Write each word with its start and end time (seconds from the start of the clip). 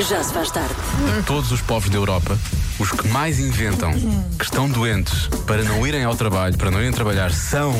Já 0.00 0.22
se 0.22 0.32
faz 0.32 0.50
tarde. 0.50 0.74
Todos 1.24 1.52
os 1.52 1.60
povos 1.60 1.88
da 1.88 1.96
Europa, 1.96 2.36
os 2.78 2.90
que 2.90 3.06
mais 3.08 3.38
inventam 3.38 3.92
que 4.36 4.44
estão 4.44 4.68
doentes 4.68 5.28
para 5.46 5.62
não 5.62 5.86
irem 5.86 6.04
ao 6.04 6.16
trabalho, 6.16 6.56
para 6.58 6.70
não 6.70 6.80
irem 6.80 6.92
trabalhar, 6.92 7.32
são. 7.32 7.70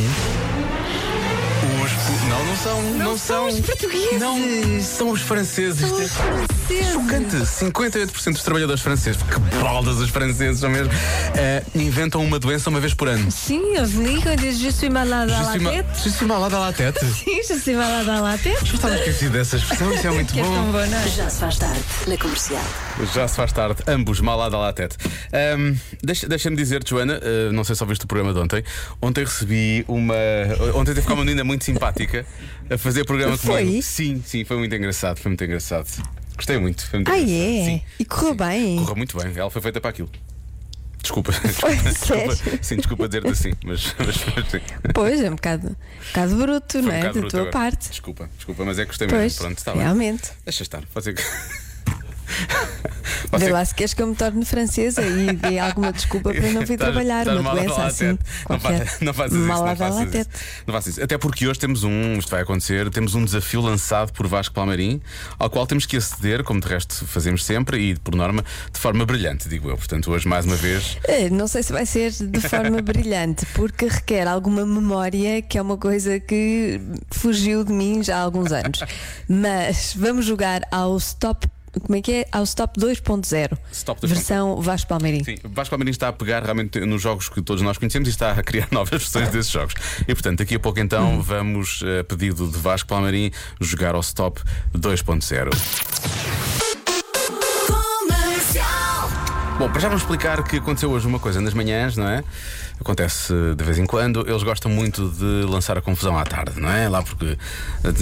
Os. 1.82 1.92
Não, 2.29 2.45
não 2.46 2.56
são. 2.56 2.82
Não, 2.92 3.19
são 3.19 3.48
os 3.48 3.61
portugueses. 3.61 4.21
Não, 4.21 4.38
são 4.80 5.11
os 5.11 5.21
franceses. 5.22 5.88
São 5.88 5.99
os 5.99 6.10
é 6.50 6.53
franceses. 6.65 6.92
Chocante. 6.92 7.37
58% 7.37 8.33
dos 8.33 8.42
trabalhadores 8.42 8.83
franceses, 8.83 9.22
que 9.22 9.38
baldas 9.63 9.96
os 9.99 10.10
franceses 10.10 10.60
são 10.60 10.71
mesmo, 10.71 10.92
eh, 11.37 11.63
inventam 11.74 12.24
uma 12.24 12.38
doença 12.38 12.71
uma 12.71 12.81
vez 12.81 12.94
por 12.94 13.08
ano. 13.08 13.31
Sim, 13.31 13.74
eles 13.76 13.92
ligam 13.92 14.33
e 14.33 14.37
dizem: 14.37 14.71
Je 14.71 14.72
suis 14.72 14.90
malade 14.90 15.32
à 15.32 15.42
la 15.42 15.58
tête. 15.58 15.87
Je 16.02 16.10
suis 16.10 16.27
malade 16.27 16.55
à 16.55 16.59
la 16.60 16.73
tête. 16.73 16.98
Sim, 17.05 17.42
je 17.48 17.55
suis 17.60 17.74
malade 17.74 18.09
à 18.09 18.20
la 18.20 18.38
tête. 18.38 18.59
Eu 18.69 18.74
estava 18.74 18.96
esquecido 18.96 19.32
dessa 19.32 19.56
expressão, 19.56 19.92
isso 19.95 20.06
é 20.06 20.10
muito 20.10 20.32
Que 20.34 20.41
é 20.41 20.42
tão 20.42 20.52
bom. 20.66 20.73
bom, 20.73 20.87
não 20.87 20.98
é? 20.98 21.09
Já 21.09 21.28
se 21.30 21.40
faz 21.40 21.56
tarde 21.59 21.80
na 22.06 22.16
comercial. 22.16 22.65
Já 23.15 23.28
se 23.28 23.37
faz 23.37 23.52
tarde, 23.52 23.82
ambos 23.87 24.20
malada 24.20 24.56
à 24.68 24.73
tete. 24.73 24.96
Ahm, 25.32 25.74
deixa- 26.02 26.28
Deixa-me 26.28 26.56
dizer, 26.56 26.82
Joana, 26.87 27.20
ah, 27.23 27.52
não 27.52 27.65
sei 27.65 27.74
se 27.76 27.82
ouviste 27.82 28.04
o 28.04 28.09
programa 28.09 28.32
de 28.32 28.40
ontem. 28.40 28.65
Ontem 29.01 29.24
recebi 29.24 29.84
uma. 29.87 30.15
Ontem 30.74 30.95
teve 30.95 31.06
cá 31.06 31.15
uma 31.15 31.24
menina 31.24 31.45
muito 31.45 31.65
simpática 31.65 32.24
a 32.70 32.78
fazer 32.78 33.04
programa 33.04 33.37
Foi? 33.37 33.62
comigo. 33.65 33.82
Sim, 33.82 34.23
sim, 34.24 34.45
foi 34.45 34.56
muito 34.56 34.74
engraçado, 34.74 35.18
foi 35.18 35.30
muito 35.30 35.45
engraçado. 35.45 35.87
Gostei 36.37 36.59
muito. 36.59 36.87
Foi 36.88 36.98
muito 36.98 37.11
Ah, 37.12 37.19
é? 37.19 37.24
Sim, 37.24 37.83
E 37.98 38.05
correu 38.05 38.30
sim. 38.30 38.37
bem? 38.37 38.77
Correu 38.79 38.97
muito 38.97 39.16
bem, 39.19 39.33
ela 39.37 39.51
foi 39.51 39.62
feita 39.62 39.80
para 39.80 39.91
aquilo. 39.91 40.11
Desculpa, 41.01 41.33
desculpa, 41.45 42.34
sério? 42.34 42.59
sim, 42.62 42.77
desculpa 42.77 43.07
dizer-te 43.09 43.29
assim, 43.29 43.52
mas, 43.62 43.95
mas, 43.98 44.16
mas 44.34 44.51
sim. 44.51 44.60
Pois, 44.95 45.20
é 45.20 45.30
um 45.30 45.34
bocado, 45.34 45.69
um 45.69 46.07
bocado 46.07 46.37
bruto, 46.37 46.73
Foi 46.73 46.80
um 46.80 46.84
não 46.87 46.93
é? 46.93 46.98
bocado 47.01 47.20
Da 47.23 47.29
tua 47.29 47.41
agora. 47.41 47.52
parte. 47.52 47.91
Desculpa, 47.91 48.30
desculpa, 48.37 48.65
mas 48.65 48.79
é 48.79 48.83
que 48.83 48.88
gostei 48.88 49.07
Pois, 49.09 49.20
mesmo. 49.23 49.38
Pronto, 49.38 49.59
está 49.59 49.73
bem. 49.73 49.83
realmente. 49.83 50.30
Deixa 50.45 50.62
estar, 50.62 50.83
pode 50.87 51.05
ser 51.05 51.15
que. 51.15 51.23
Vê 53.38 53.48
lá 53.48 53.65
se 53.65 53.74
queres 53.74 53.93
que 53.95 54.01
eu 54.02 54.07
me 54.07 54.15
torne 54.15 54.45
francesa 54.45 55.02
e 55.02 55.32
dê 55.35 55.59
alguma 55.59 55.93
desculpa 55.93 56.32
para 56.32 56.52
não 56.52 56.60
vir 56.65 56.74
Estás- 56.74 56.79
trabalhar. 56.93 57.21
estás 57.21 57.40
Uma 57.40 57.51
doença 57.54 57.82
assim. 57.85 58.07
Não, 58.48 58.59
qualquer. 58.59 58.87
fa- 58.87 58.98
não 59.04 59.12
faças 59.15 59.32
isso. 59.32 59.46
Não 59.46 59.76
faças, 59.76 60.15
isso. 60.15 60.29
não 60.66 60.74
faças 60.74 60.93
isso. 60.95 61.02
Até 61.04 61.18
porque 61.18 61.46
hoje 61.48 61.59
temos 61.59 61.82
um, 61.85 62.15
isto 62.18 62.30
vai 62.30 62.43
acontecer, 62.43 62.88
temos 62.90 63.15
um 63.15 63.24
desafio 63.24 63.60
lançado 63.60 64.13
por 64.13 64.27
Vasco 64.29 64.55
Palmeirim, 64.55 65.01
ao 65.39 65.51
qual 65.51 65.67
temos 65.67 65.85
que 65.87 65.97
aceder, 65.97 66.45
como 66.45 66.61
de 66.61 66.69
resto 66.69 67.05
fazemos 67.07 67.45
sempre, 67.45 67.79
e 67.79 67.97
por 67.98 68.15
norma, 68.15 68.45
de 68.73 68.79
forma 68.79 69.05
brilhante, 69.05 69.48
digo 69.48 69.69
eu. 69.69 69.77
Portanto, 69.77 70.11
hoje, 70.13 70.29
mais 70.29 70.45
uma 70.47 70.57
vez, 70.57 70.97
Eh, 71.05 71.29
Não 71.31 71.48
sei 71.48 71.63
se 71.63 71.73
vai 71.73 71.87
ser 71.87 72.13
de 72.13 72.41
forma 72.41 72.81
brilhante, 72.83 73.45
porque 73.55 73.87
requer 73.87 74.27
alguma 74.29 74.65
memória, 74.65 75.43
que 75.43 75.59
é 75.59 75.63
uma 75.63 75.77
coisa 75.77 76.20
que 76.20 76.81
fugiu 77.11 77.65
de 77.65 77.73
mim 77.73 78.03
já 78.03 78.19
há 78.19 78.20
alguns 78.20 78.53
anos. 78.53 78.81
Mas 79.29 79.95
vamos 79.97 80.25
jogar 80.25 80.63
ao 80.70 80.97
Stop. 80.98 81.48
Como 81.80 81.97
é 81.97 82.03
que 82.03 82.12
é? 82.12 82.27
Ao 82.30 82.42
Stop 82.44 82.78
2.0. 82.78 83.58
Stop 83.72 84.00
2.0. 84.00 84.08
Versão 84.08 84.61
Vasco 84.61 84.89
Palmeirim. 84.89 85.25
Sim, 85.25 85.36
Vasco 85.44 85.70
Palmeirim 85.70 85.91
está 85.91 86.08
a 86.08 86.12
pegar 86.12 86.42
realmente 86.42 86.80
nos 86.80 87.03
jogos 87.03 87.28
que 87.28 87.42
todos 87.42 87.62
nós 87.62 87.78
conhecemos 87.78 88.08
e 88.08 88.11
está 88.11 88.33
a 88.33 88.42
criar 88.42 88.69
novas 88.72 88.91
versões 88.91 89.28
desses 89.30 89.50
jogos. 89.50 89.75
E 90.06 90.14
portanto, 90.14 90.39
daqui 90.39 90.55
a 90.55 90.61
pouco 90.61 90.80
então 90.80 91.20
vamos, 91.20 91.83
a 92.00 92.05
pedido 92.05 92.48
de 92.48 92.58
Vasco 92.58 92.89
Palmeirim, 92.89 93.30
jogar 93.61 93.95
ao 93.95 94.00
Stop 94.00 94.41
2.0. 94.77 95.50
Bom, 99.58 99.70
para 99.70 99.80
já 99.80 99.89
vamos 99.89 100.02
explicar 100.02 100.42
que 100.42 100.56
aconteceu 100.56 100.91
hoje 100.91 101.06
uma 101.06 101.20
coisa 101.20 101.41
nas 101.41 101.55
manhãs, 101.55 101.97
não 101.97 102.08
é? 102.08 102.25
Acontece 102.80 103.33
de 103.56 103.64
vez 103.64 103.78
em 103.78 103.86
quando. 103.86 104.28
Eles 104.28 104.42
gostam 104.42 104.70
muito 104.70 105.08
de 105.11 105.47
lançar 105.48 105.78
a 105.78 105.80
confusão 105.80 106.19
à 106.19 106.25
tarde, 106.25 106.61
não 106.61 106.69
é? 106.70 106.89
Lá 106.89 107.03
porque 107.03 107.39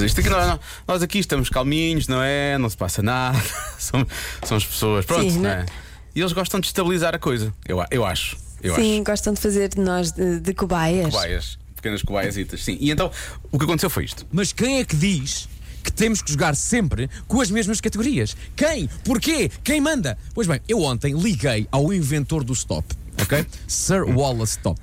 isto 0.04 0.20
aqui 0.20 0.28
nós, 0.30 0.58
nós 0.88 1.02
aqui 1.02 1.18
estamos 1.18 1.48
calminhos, 1.48 2.08
não 2.08 2.22
é? 2.22 2.56
Não 2.58 2.68
se 2.68 2.76
passa 2.76 3.02
nada. 3.02 3.38
Somos, 3.78 4.08
somos 4.44 4.64
pessoas, 4.66 5.04
pronto, 5.04 5.22
Sim, 5.30 5.36
não 5.36 5.42
não- 5.42 5.50
é? 5.50 5.66
E 6.14 6.20
eles 6.20 6.32
gostam 6.32 6.60
de 6.60 6.66
estabilizar 6.66 7.14
a 7.14 7.18
coisa. 7.18 7.52
Eu, 7.66 7.78
eu 7.90 8.04
acho. 8.04 8.36
Eu 8.62 8.74
Sim, 8.74 8.96
acho. 8.96 9.04
gostam 9.04 9.32
de 9.34 9.40
fazer 9.40 9.68
de 9.68 9.80
nós 9.80 10.12
de, 10.12 10.40
de 10.40 10.52
cobaias. 10.54 11.06
Cobaias, 11.10 11.58
pequenas 11.74 12.02
cobaiasitas, 12.02 12.62
sim. 12.62 12.76
E 12.80 12.90
então, 12.90 13.10
o 13.50 13.58
que 13.58 13.64
aconteceu 13.64 13.88
foi 13.90 14.04
isto. 14.04 14.26
Mas 14.30 14.52
quem 14.52 14.78
é 14.78 14.84
que 14.84 14.94
diz 14.94 15.48
que 15.82 15.90
temos 15.90 16.22
que 16.22 16.30
jogar 16.30 16.54
sempre 16.54 17.08
com 17.26 17.40
as 17.40 17.50
mesmas 17.50 17.80
categorias? 17.80 18.36
Quem? 18.54 18.88
Porquê? 19.04 19.50
Quem 19.64 19.80
manda? 19.80 20.16
Pois 20.34 20.46
bem, 20.46 20.60
eu 20.68 20.80
ontem 20.82 21.12
liguei 21.18 21.66
ao 21.72 21.92
inventor 21.92 22.44
do 22.44 22.52
stop. 22.52 22.86
Ok? 23.22 23.46
Sir 23.68 24.02
Wallace 24.04 24.52
Stop. 24.58 24.80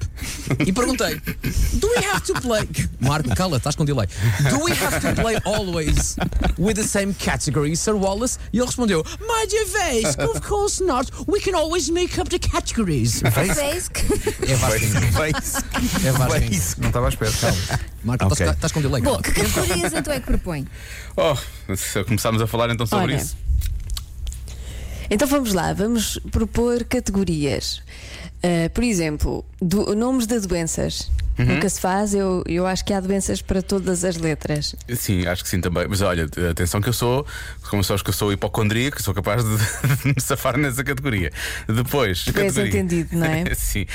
E 0.66 0.72
perguntei: 0.72 1.22
Do 1.74 1.88
we 1.88 2.06
have 2.06 2.22
to 2.22 2.34
play. 2.42 2.68
Marco, 3.00 3.30
cala, 3.36 3.58
estás 3.58 3.76
com 3.76 3.86
delay. 3.86 4.08
Do 4.50 4.64
we 4.64 4.72
have 4.72 5.00
to 5.02 5.22
play 5.22 5.38
always 5.46 6.16
with 6.58 6.76
the 6.76 6.84
same 6.84 7.14
category, 7.14 7.76
Sir 7.76 7.94
Wallace? 7.96 8.38
E 8.54 8.58
ele 8.58 8.66
respondeu: 8.66 9.04
My 9.20 9.48
dear 9.48 9.66
Vasco, 9.66 10.24
of 10.32 10.42
course 10.48 10.84
not. 10.84 11.12
We 11.28 11.40
can 11.40 11.56
always 11.56 11.90
make 11.90 12.20
up 12.20 12.30
the 12.30 12.40
categories. 12.40 13.22
É 13.24 13.30
Vasco. 13.30 14.00
É 14.48 16.12
Vasco. 16.12 16.82
Não 16.82 16.88
estava 16.88 17.06
à 17.08 17.10
espera. 17.10 17.32
Marco, 18.04 18.26
Ok. 18.26 18.34
estás, 18.34 18.56
estás 18.56 18.72
com 18.72 18.82
delay. 18.82 19.02
Bom, 19.02 19.22
que 19.22 19.32
categorias 19.32 19.94
então 19.94 20.14
é 20.14 20.20
que 20.20 20.26
propõe? 20.26 20.66
Oh, 21.18 21.36
se 21.76 22.04
começámos 22.06 22.42
a 22.42 22.48
falar 22.48 22.70
então 22.70 22.86
sobre 22.86 23.14
Olha, 23.14 23.22
isso. 23.22 23.36
Então 25.12 25.28
vamos 25.28 25.54
lá, 25.54 25.74
vamos 25.74 26.20
propor 26.32 26.84
categorias. 26.84 27.82
Uh, 28.44 28.70
por 28.74 28.84
exemplo, 28.84 29.44
do- 29.62 29.94
nomes 29.96 30.26
de 30.26 30.40
doenças. 30.40 31.12
Uhum. 31.40 31.46
Nunca 31.46 31.70
se 31.70 31.80
faz, 31.80 32.14
eu, 32.14 32.44
eu 32.46 32.68
acho 32.68 32.84
que 32.84 32.92
há 32.94 33.00
doenças 33.00 33.42
para 33.42 33.62
todas 33.62 34.04
as 34.04 34.18
letras. 34.18 34.76
Sim, 34.96 35.26
acho 35.26 35.42
que 35.44 35.50
sim 35.50 35.62
também. 35.62 35.88
Mas 35.88 36.02
olha, 36.02 36.28
atenção 36.52 36.82
que 36.82 36.90
eu 36.90 36.94
sou, 36.94 37.26
como 37.70 37.84
sabes 37.84 38.02
que 38.04 38.10
eu 38.10 38.14
sou 38.14 38.32
hipocondríaco, 38.34 39.02
sou 39.02 39.14
capaz 39.14 39.44
de, 39.44 39.50
de 40.04 40.08
me 40.16 40.22
safar 40.22 40.58
nessa 40.58 40.84
categoria. 40.84 41.32
Depois, 41.68 42.24
és 42.28 42.36
categoria. 42.36 42.68
entendido, 42.68 43.18
não 43.18 43.26
é? 43.26 43.46
sim. 43.56 43.86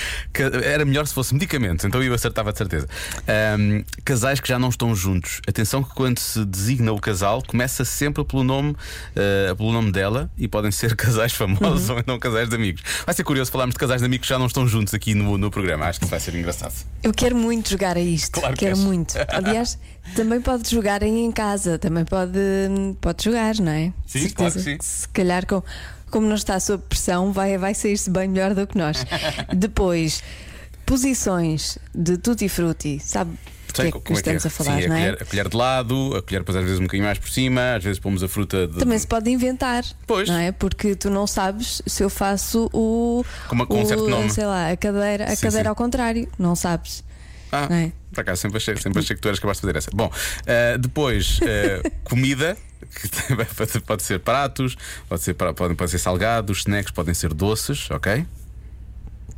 Era 0.64 0.84
melhor 0.84 1.06
se 1.06 1.12
fosse 1.14 1.34
medicamento, 1.34 1.86
então 1.86 2.02
eu 2.02 2.14
acertava 2.14 2.50
de 2.52 2.58
certeza. 2.58 2.88
Ahm, 3.28 3.82
casais 4.04 4.40
que 4.40 4.48
já 4.48 4.58
não 4.58 4.68
estão 4.70 4.94
juntos. 4.94 5.40
Atenção 5.46 5.82
que 5.82 5.94
quando 5.94 6.18
se 6.18 6.44
designa 6.44 6.92
o 6.92 7.00
casal, 7.00 7.42
começa 7.46 7.84
sempre 7.84 8.24
pelo 8.24 8.42
nome, 8.42 8.74
ah, 9.16 9.54
pelo 9.54 9.72
nome 9.72 9.92
dela 9.92 10.30
e 10.38 10.48
podem 10.48 10.70
ser 10.70 10.94
casais 10.96 11.32
famosos 11.32 11.88
Uhum. 11.88 11.94
ou 11.94 12.00
então 12.00 12.18
casais 12.18 12.48
de 12.48 12.54
amigos. 12.54 12.82
Vai 13.04 13.14
ser 13.14 13.24
curioso 13.24 13.50
falarmos 13.50 13.74
de 13.74 13.78
casais 13.78 14.00
de 14.00 14.06
amigos 14.06 14.26
que 14.26 14.32
já 14.32 14.38
não 14.38 14.46
estão 14.46 14.66
juntos 14.66 14.94
aqui 14.94 15.14
no, 15.14 15.36
no 15.36 15.50
programa. 15.50 15.86
Acho 15.86 16.00
que 16.00 16.06
vai 16.06 16.20
ser 16.20 16.34
engraçado. 16.34 16.74
Eu 17.02 17.12
quero 17.12 17.33
muito 17.34 17.70
jogar 17.70 17.96
a 17.96 18.00
isto. 18.00 18.40
Claro 18.40 18.54
que 18.56 18.64
quero 18.64 18.76
muito. 18.78 19.14
Aliás, 19.28 19.78
também 20.14 20.40
pode 20.40 20.68
jogar 20.70 21.02
em 21.02 21.30
casa, 21.32 21.78
também 21.78 22.04
pode, 22.04 22.38
pode 23.00 23.24
jogar, 23.24 23.54
não 23.56 23.72
é? 23.72 23.92
Sim, 24.06 24.28
claro 24.30 24.52
que 24.52 24.60
sim. 24.60 24.76
Se 24.80 25.08
calhar, 25.08 25.46
com, 25.46 25.62
como 26.10 26.26
não 26.26 26.34
está 26.36 26.58
sob 26.60 26.82
pressão, 26.88 27.32
vai, 27.32 27.58
vai 27.58 27.74
sair-se 27.74 28.08
bem 28.10 28.28
melhor 28.28 28.54
do 28.54 28.66
que 28.66 28.76
nós. 28.78 29.04
Depois, 29.54 30.22
posições 30.86 31.78
de 31.94 32.16
tutti 32.18 32.48
frutti, 32.48 33.00
sabe? 33.00 33.30
do 33.66 33.74
que 33.74 33.82
é 33.88 33.90
que 33.90 34.00
como 34.00 34.16
estamos 34.16 34.46
a 34.46 34.50
falar, 34.50 34.80
Sim, 34.80 34.86
não 34.86 34.94
a, 34.94 34.98
é? 35.00 35.02
colher, 35.10 35.22
a 35.22 35.24
colher 35.24 35.48
de 35.48 35.56
lado, 35.56 36.16
a 36.16 36.22
colher 36.22 36.38
depois 36.42 36.56
às 36.56 36.62
vezes 36.62 36.78
um 36.78 36.82
bocadinho 36.84 37.06
mais 37.06 37.18
por 37.18 37.28
cima, 37.28 37.74
às 37.74 37.82
vezes 37.82 37.98
pomos 37.98 38.22
a 38.22 38.28
fruta 38.28 38.68
de. 38.68 38.78
Também 38.78 38.96
se 38.96 39.04
pode 39.06 39.28
inventar, 39.28 39.84
Pois. 40.06 40.28
não 40.28 40.36
é? 40.36 40.52
Porque 40.52 40.94
tu 40.94 41.10
não 41.10 41.26
sabes 41.26 41.82
se 41.84 42.04
eu 42.04 42.08
faço 42.08 42.70
o. 42.72 43.24
Com 43.48 43.54
uma- 43.56 43.66
com 43.66 43.78
um 43.78 43.82
o, 43.82 43.86
certo 43.86 44.06
nome. 44.08 44.30
Sei 44.30 44.46
lá, 44.46 44.70
a 44.70 44.76
cadeira, 44.76 45.24
a 45.24 45.34
Sim, 45.34 45.42
cadeira 45.42 45.64
sim. 45.64 45.68
ao 45.70 45.74
contrário, 45.74 46.28
não 46.38 46.54
sabes. 46.54 47.02
Ah, 47.54 47.68
é? 47.74 47.92
por 48.12 48.20
acaso, 48.20 48.42
sempre 48.42 48.56
achei, 48.58 48.76
sempre 48.76 49.00
achei 49.00 49.16
que 49.16 49.22
tu 49.22 49.28
eras 49.28 49.38
capaz 49.40 49.58
de 49.58 49.62
fazer 49.62 49.76
essa. 49.76 49.90
Bom, 49.92 50.10
ah, 50.46 50.76
depois, 50.78 51.40
ah, 51.42 51.88
comida, 52.04 52.56
que 52.94 53.08
pode, 53.56 53.80
pode 53.80 54.02
ser 54.02 54.18
pratos, 54.20 54.76
pode 55.08 55.22
ser, 55.22 55.34
podem, 55.34 55.74
podem 55.76 55.88
ser 55.88 55.98
salgados, 55.98 56.58
snacks 56.58 56.92
podem 56.92 57.14
ser 57.14 57.32
doces, 57.34 57.90
ok? 57.90 58.24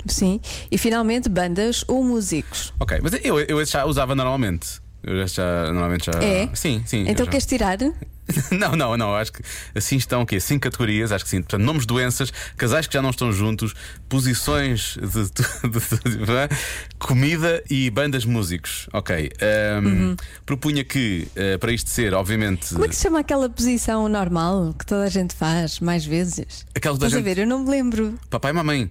Sim. 0.06 0.40
E 0.70 0.78
finalmente, 0.78 1.28
bandas 1.28 1.84
ou 1.88 2.02
músicos. 2.04 2.72
Ok, 2.78 2.98
mas 3.02 3.12
eu, 3.24 3.40
eu 3.40 3.64
já 3.64 3.84
usava 3.84 4.14
normalmente. 4.14 4.80
Eu 5.02 5.26
já, 5.26 5.64
normalmente 5.72 6.06
já. 6.06 6.22
É? 6.22 6.48
Sim, 6.54 6.82
sim. 6.86 7.04
Então 7.08 7.24
já- 7.24 7.30
queres 7.30 7.46
tirar? 7.46 7.78
Não, 8.50 8.72
não, 8.74 8.96
não. 8.96 9.14
Acho 9.14 9.32
que 9.32 9.42
assim 9.74 9.96
estão 9.96 10.22
o 10.22 10.26
quê? 10.26 10.40
Cinco 10.40 10.62
categorias, 10.62 11.12
acho 11.12 11.24
que 11.24 11.30
sim. 11.30 11.40
Portanto, 11.42 11.62
nomes 11.62 11.82
de 11.82 11.86
doenças, 11.88 12.32
casais 12.56 12.86
que 12.86 12.94
já 12.94 13.00
não 13.00 13.10
estão 13.10 13.30
juntos, 13.32 13.72
posições 14.08 14.96
de, 14.96 15.24
de- 15.30 16.10
de- 16.10 16.26
de- 16.26 16.56
comida 16.98 17.62
e 17.70 17.88
bandas 17.90 18.24
músicos. 18.24 18.88
Ok. 18.92 19.30
Ahm, 19.40 20.16
Propunha 20.44 20.82
que, 20.84 21.28
eh, 21.36 21.56
para 21.58 21.70
isto 21.72 21.88
ser, 21.90 22.14
obviamente. 22.14 22.72
Como 22.72 22.84
é 22.84 22.88
que 22.88 22.96
se 22.96 23.02
chama 23.02 23.20
aquela 23.20 23.48
posição 23.48 24.08
normal 24.08 24.74
que 24.78 24.84
toda 24.84 25.04
a 25.04 25.08
gente 25.10 25.34
faz 25.34 25.78
mais 25.80 26.04
vezes? 26.04 26.66
Aquela 26.74 26.94
Estás 26.96 27.12
a 27.12 27.16
gente- 27.18 27.24
ver? 27.24 27.38
Eu 27.38 27.46
não 27.46 27.60
me 27.64 27.70
lembro. 27.70 28.18
Papai 28.28 28.50
e 28.50 28.54
mamãe. 28.54 28.90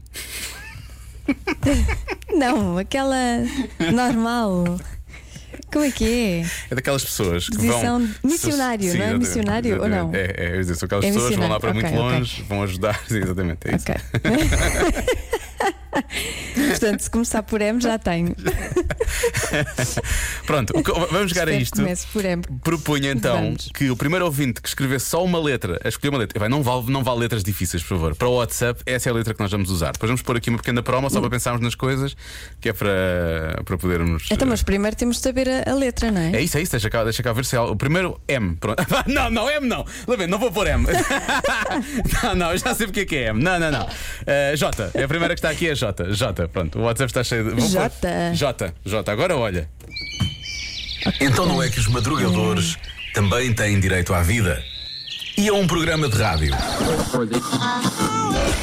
Não, 2.34 2.78
aquela 2.78 3.16
normal. 3.94 4.80
Como 5.72 5.84
é 5.86 5.92
que 5.92 6.06
é? 6.06 6.46
É 6.72 6.76
daquelas 6.76 7.04
pessoas 7.04 7.50
que 7.50 7.56
Posição 7.58 8.00
vão. 8.00 8.10
missionário, 8.24 8.92
Sim, 8.92 8.98
não 8.98 9.06
é 9.06 9.18
missionário 9.18 9.82
ou 9.82 9.90
não? 9.90 10.12
É, 10.14 10.34
é, 10.38 10.60
é, 10.60 10.64
são 10.64 10.86
aquelas 10.86 11.06
É 11.06 11.12
pessoas 11.12 11.34
que 11.34 11.40
vão 11.40 11.50
lá 11.50 11.60
para 11.60 11.74
muito 11.74 11.86
ok, 11.88 11.98
ok. 12.00 12.18
longe, 12.18 12.44
vão 12.48 12.64
ajudar. 12.64 13.02
Exatamente. 13.10 13.60
É 13.66 13.76
isso. 13.76 13.86
Ok. 13.90 13.96
Portanto, 16.69 17.00
se 17.01 17.09
começar 17.09 17.44
por 17.44 17.62
M, 17.62 17.80
já 17.81 17.97
tenho. 17.97 18.36
Pronto, 20.45 20.74
vamos 21.12 21.30
jogar 21.31 21.47
a 21.47 21.51
Espero 21.51 21.62
isto. 21.62 21.75
comece 21.77 22.07
por 22.12 22.25
M. 22.25 22.42
Propunha 22.63 23.12
então 23.12 23.36
Vamos. 23.36 23.69
que 23.74 23.89
o 23.89 23.95
primeiro 23.95 24.25
ouvinte 24.25 24.62
que 24.62 24.68
escrevesse 24.68 25.06
só 25.07 25.24
uma 25.24 25.39
letra, 25.39 25.80
a 25.83 25.89
escolher 25.89 26.09
uma 26.09 26.19
letra, 26.19 26.39
vai, 26.39 26.50
não, 26.50 26.62
vale, 26.62 26.92
não 26.92 27.03
vale 27.03 27.19
letras 27.21 27.44
difíceis, 27.44 27.81
por 27.83 27.89
favor. 27.89 28.15
Para 28.15 28.27
o 28.27 28.36
WhatsApp, 28.36 28.81
essa 28.86 29.09
é 29.09 29.12
a 29.12 29.15
letra 29.15 29.33
que 29.33 29.39
nós 29.39 29.51
vamos 29.51 29.69
usar. 29.69 29.92
Depois 29.94 30.09
vamos 30.09 30.21
pôr 30.21 30.38
aqui 30.38 30.50
uma 30.50 30.57
pequena 30.57 30.83
promo 30.83 31.09
só 31.09 31.19
para 31.19 31.30
pensarmos 31.30 31.62
nas 31.62 31.75
coisas, 31.75 32.15
que 32.59 32.69
é 32.69 32.74
para, 32.74 33.62
para 33.63 33.77
podermos. 33.77 34.27
Então, 34.31 34.47
mas 34.47 34.63
primeiro 34.63 34.95
temos 34.95 35.18
de 35.18 35.24
saber 35.24 35.47
a, 35.50 35.71
a 35.71 35.75
letra, 35.75 36.12
não 36.12 36.21
é? 36.21 36.36
É 36.36 36.42
isso, 36.42 36.57
é 36.57 36.62
isso, 36.62 36.71
deixa 36.71 36.89
cá, 36.89 37.03
deixa 37.03 37.24
cá 37.24 37.33
ver 37.33 37.45
se 37.45 37.56
é. 37.56 37.59
O 37.59 37.75
primeiro 37.75 38.19
M. 38.27 38.56
Pronto. 38.56 38.83
Não, 39.07 39.30
não, 39.30 39.50
M 39.50 39.68
não. 39.68 39.86
Não 40.27 40.39
vou 40.39 40.51
pôr 40.51 40.68
M. 40.68 40.86
não, 42.24 42.36
não, 42.36 42.51
eu 42.51 42.57
já 42.57 42.74
sei 42.74 42.88
porque 42.88 43.01
é 43.01 43.06
que 43.06 43.15
é 43.15 43.27
M. 43.30 43.42
Não, 43.42 43.59
não, 43.59 43.71
não. 43.71 43.86
Uh, 43.86 44.56
J. 44.56 44.92
É 44.94 45.03
a 45.03 45.07
primeira 45.07 45.33
que 45.36 45.39
está 45.39 45.50
aqui, 45.50 45.69
é 45.69 45.75
J. 45.75 45.85
J. 45.94 46.48
Pronto, 46.48 46.80
o 46.80 46.84
WhatsApp 46.84 47.10
está 47.12 47.24
cheio 47.24 47.44
de. 47.44 47.50
vou 47.52 47.60
pôr- 47.60 47.70
J. 47.70 48.34
J. 48.34 48.74
J. 48.86 49.12
Agora 49.12 49.36
olha. 49.38 49.70
Então 51.22 51.46
não 51.46 51.62
é 51.62 51.70
que 51.70 51.80
os 51.80 51.88
madrugadores 51.88 52.78
também 53.14 53.54
têm 53.54 53.80
direito 53.80 54.14
à 54.14 54.22
vida? 54.22 54.62
E 55.38 55.50
a 55.50 55.54
um 55.54 55.68
programa 55.68 56.08
de 56.10 56.18
rádio? 56.18 56.54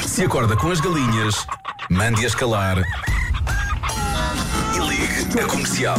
Se 0.07 0.25
acorda 0.25 0.57
com 0.57 0.71
as 0.71 0.81
galinhas, 0.81 1.47
mande-as 1.91 2.35
calar 2.35 2.79
e 4.75 4.79
ligue 4.89 5.41
a 5.41 5.45
comercial. 5.47 5.99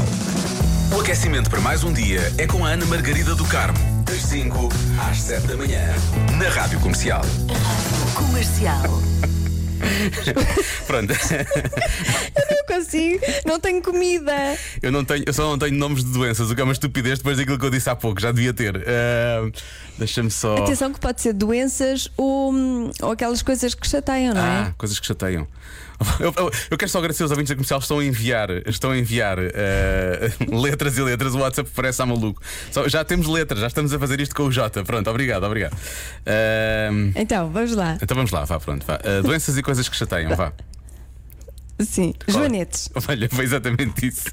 O 0.96 1.00
aquecimento 1.02 1.50
para 1.50 1.60
mais 1.62 1.84
um 1.84 1.92
dia 1.94 2.32
é 2.38 2.46
com 2.46 2.66
a 2.66 2.70
Ana 2.70 2.86
Margarida 2.86 3.34
do 3.36 3.46
Carmo, 3.46 3.78
das 4.04 4.22
5 4.24 4.70
às 5.10 5.18
7 5.22 5.48
da 5.48 5.56
manhã, 5.58 5.82
na 6.38 6.50
Rádio 6.50 6.80
Comercial. 6.80 7.22
Comercial. 8.16 8.84
Pronto. 10.88 11.14
Não 12.50 12.78
consigo, 12.78 13.20
não 13.46 13.60
tenho 13.60 13.82
comida. 13.82 14.58
Eu, 14.82 14.92
não 14.92 15.04
tenho, 15.06 15.24
eu 15.28 15.34
só 15.34 15.44
não 15.44 15.58
tenho 15.60 15.76
nomes 15.76 16.04
de 16.04 16.12
doenças, 16.12 16.50
o 16.50 16.56
que 16.56 16.62
é 16.62 16.64
uma 16.64 16.74
estupidez 16.74 17.20
depois 17.20 17.38
daquilo 17.38 17.60
que 17.60 17.66
eu 17.66 17.70
disse 17.70 17.90
há 17.90 17.96
pouco, 17.96 18.20
já 18.20 18.32
devia 18.32 18.54
ter. 18.54 18.76
Uh, 18.78 19.52
Deixa-me 19.98 20.32
só. 20.32 20.58
Atenção 20.58 20.92
que 20.92 21.00
pode 21.00 21.22
ser 21.22 21.34
doenças 21.34 22.10
ou, 22.18 22.52
hum, 22.52 22.90
ou 23.02 23.12
aquelas 23.12 23.42
coisas 23.42 23.76
que 23.76 23.88
chateiam, 23.88 24.34
não 24.34 24.42
é? 24.42 24.46
Ah, 24.46 24.74
coisas 24.78 25.00
que 25.00 25.06
chateiam. 25.06 25.48
Eu, 26.20 26.34
eu- 26.38 26.52
eu 26.72 26.78
quero 26.78 26.90
só 26.92 27.00
agradecer 27.00 27.24
aos 27.24 27.32
ouvintes 27.32 27.50
da 27.50 27.56
comercial, 27.56 27.80
estão 27.80 28.00
a 28.00 28.06
enviar, 28.06 28.50
estão 28.68 28.92
a 28.92 28.98
enviar 28.98 29.38
eh, 29.40 30.32
letras 30.52 30.98
e 30.98 31.02
letras. 31.02 31.34
O 31.36 31.40
WhatsApp 31.40 31.70
parece 31.76 32.02
a 32.02 32.06
maluco. 32.06 32.42
Só- 32.72 32.88
já 32.88 33.04
temos 33.04 33.28
letras, 33.28 33.60
já 33.62 33.68
estamos 33.68 33.94
a 33.94 34.00
fazer 34.00 34.20
isto 34.22 34.36
com 34.36 34.44
o 34.44 34.52
J. 34.52 34.84
Pronto, 34.84 35.10
obrigado, 35.10 35.44
obrigado. 35.44 35.76
Ahm, 36.26 37.12
Então, 37.16 37.50
vamos 37.52 37.74
lá. 37.76 37.98
então 38.02 38.16
vamos 38.16 38.32
lá, 38.32 38.46
vá, 38.46 38.60
pronto. 38.60 38.86
Vá. 38.86 39.00
Ah, 39.04 39.22
doenças 39.22 39.58
e 39.58 39.62
coisas 39.64 39.88
que 39.90 39.96
chateiam, 39.96 40.36
vá. 40.36 40.52
Sim, 41.80 42.14
Joanetes. 42.28 42.88
Olha, 43.10 43.28
foi 43.30 43.44
exatamente 43.44 44.08
isso 44.08 44.26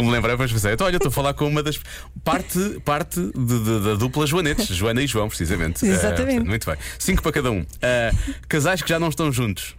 me 0.00 0.10
lembrei. 0.10 0.32
Depois 0.32 0.50
pensei, 0.50 0.72
então, 0.72 0.86
olha, 0.86 0.96
estou 0.96 1.10
a 1.10 1.12
falar 1.12 1.34
com 1.34 1.46
uma 1.46 1.62
das. 1.62 1.78
Parte, 2.24 2.80
parte 2.84 3.20
de- 3.20 3.30
de- 3.62 3.80
da 3.84 3.94
dupla 3.94 4.26
Joanetes, 4.26 4.66
Joana 4.68 5.02
e 5.02 5.06
João, 5.06 5.28
precisamente. 5.28 5.84
Exatamente. 5.84 6.16
portanto, 6.26 6.46
muito 6.48 6.66
bem. 6.66 6.76
Cinco 6.98 7.22
para 7.22 7.32
cada 7.32 7.50
um. 7.50 7.64
Ah, 7.82 8.10
casais 8.48 8.80
que 8.82 8.88
já 8.88 8.98
não 8.98 9.10
estão 9.10 9.30
juntos. 9.30 9.76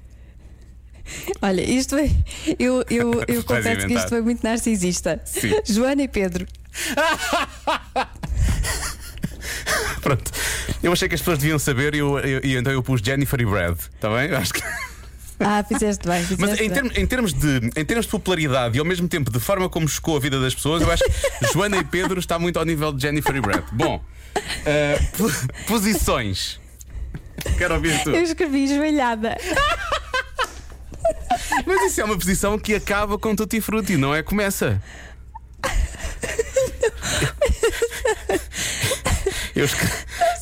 Olha, 1.42 1.62
isto 1.62 1.96
foi. 1.96 2.12
Eu, 2.58 2.84
eu, 2.90 3.24
eu 3.28 3.44
confesso 3.44 3.88
que 3.88 3.94
isto 3.94 4.10
foi 4.10 4.22
muito 4.22 4.44
narcisista. 4.44 5.20
Sim. 5.26 5.54
Joana 5.66 6.04
e 6.04 6.08
Pedro. 6.08 6.46
Pronto. 10.02 10.32
Eu 10.82 10.94
achei 10.94 11.08
que 11.10 11.16
as 11.16 11.22
pessoas 11.22 11.38
deviam 11.40 11.60
saber 11.60 11.94
e 11.96 12.00
eu, 12.00 12.18
eu- 12.20 12.42
e 12.44 12.56
então 12.56 12.72
eu 12.72 12.82
pus 12.82 13.02
Jennifer 13.04 13.40
e 13.42 13.46
Brad. 13.46 13.78
Está 13.78 14.10
bem? 14.10 14.30
Eu 14.30 14.38
Acho 14.38 14.54
que. 14.54 14.62
Ah, 15.42 15.64
fizeste 15.68 16.06
bem. 16.08 16.22
Fizeste 16.24 16.42
Mas 16.42 16.60
em, 16.60 17.02
em 17.02 17.06
termos 17.08 17.34
de, 17.34 17.70
em 17.76 17.86
termos 17.86 18.06
de 18.06 18.12
popularidade 18.12 18.76
e 18.78 18.80
ao 18.80 18.86
mesmo 18.86 19.08
tempo 19.08 19.32
de 19.32 19.40
forma 19.40 19.70
como 19.70 19.88
chocou 19.88 20.18
a 20.18 20.20
vida 20.20 20.40
das 20.40 20.54
pessoas, 20.54 20.82
eu 20.82 20.92
acho 20.92 21.04
que 21.04 21.54
Joana 21.54 21.78
e 21.78 21.84
Pedro 21.84 22.20
está 22.20 22.38
muito 22.38 22.60
ao 22.60 22.66
nível 22.66 22.92
de 22.92 23.02
Jennifer 23.02 23.34
e 23.36 23.40
Brad. 23.42 23.64
Bom, 23.72 24.04
po- 25.18 25.32
posições. 25.68 26.60
Quero 27.58 27.76
ouvir 27.76 28.04
tu. 28.04 28.10
Eu 28.10 28.22
escrevi 28.24 28.68
joelhada. 28.68 29.38
Mas 31.66 31.92
isso 31.92 32.02
é 32.02 32.04
uma 32.04 32.18
posição 32.18 32.58
que 32.58 32.76
acaba 32.76 33.18
com 33.18 33.36
Tutti 33.36 33.62
Frutti, 33.62 33.98
não 33.98 34.14
é? 34.14 34.24
Começa. 34.24 34.82
Eu. 39.56 39.68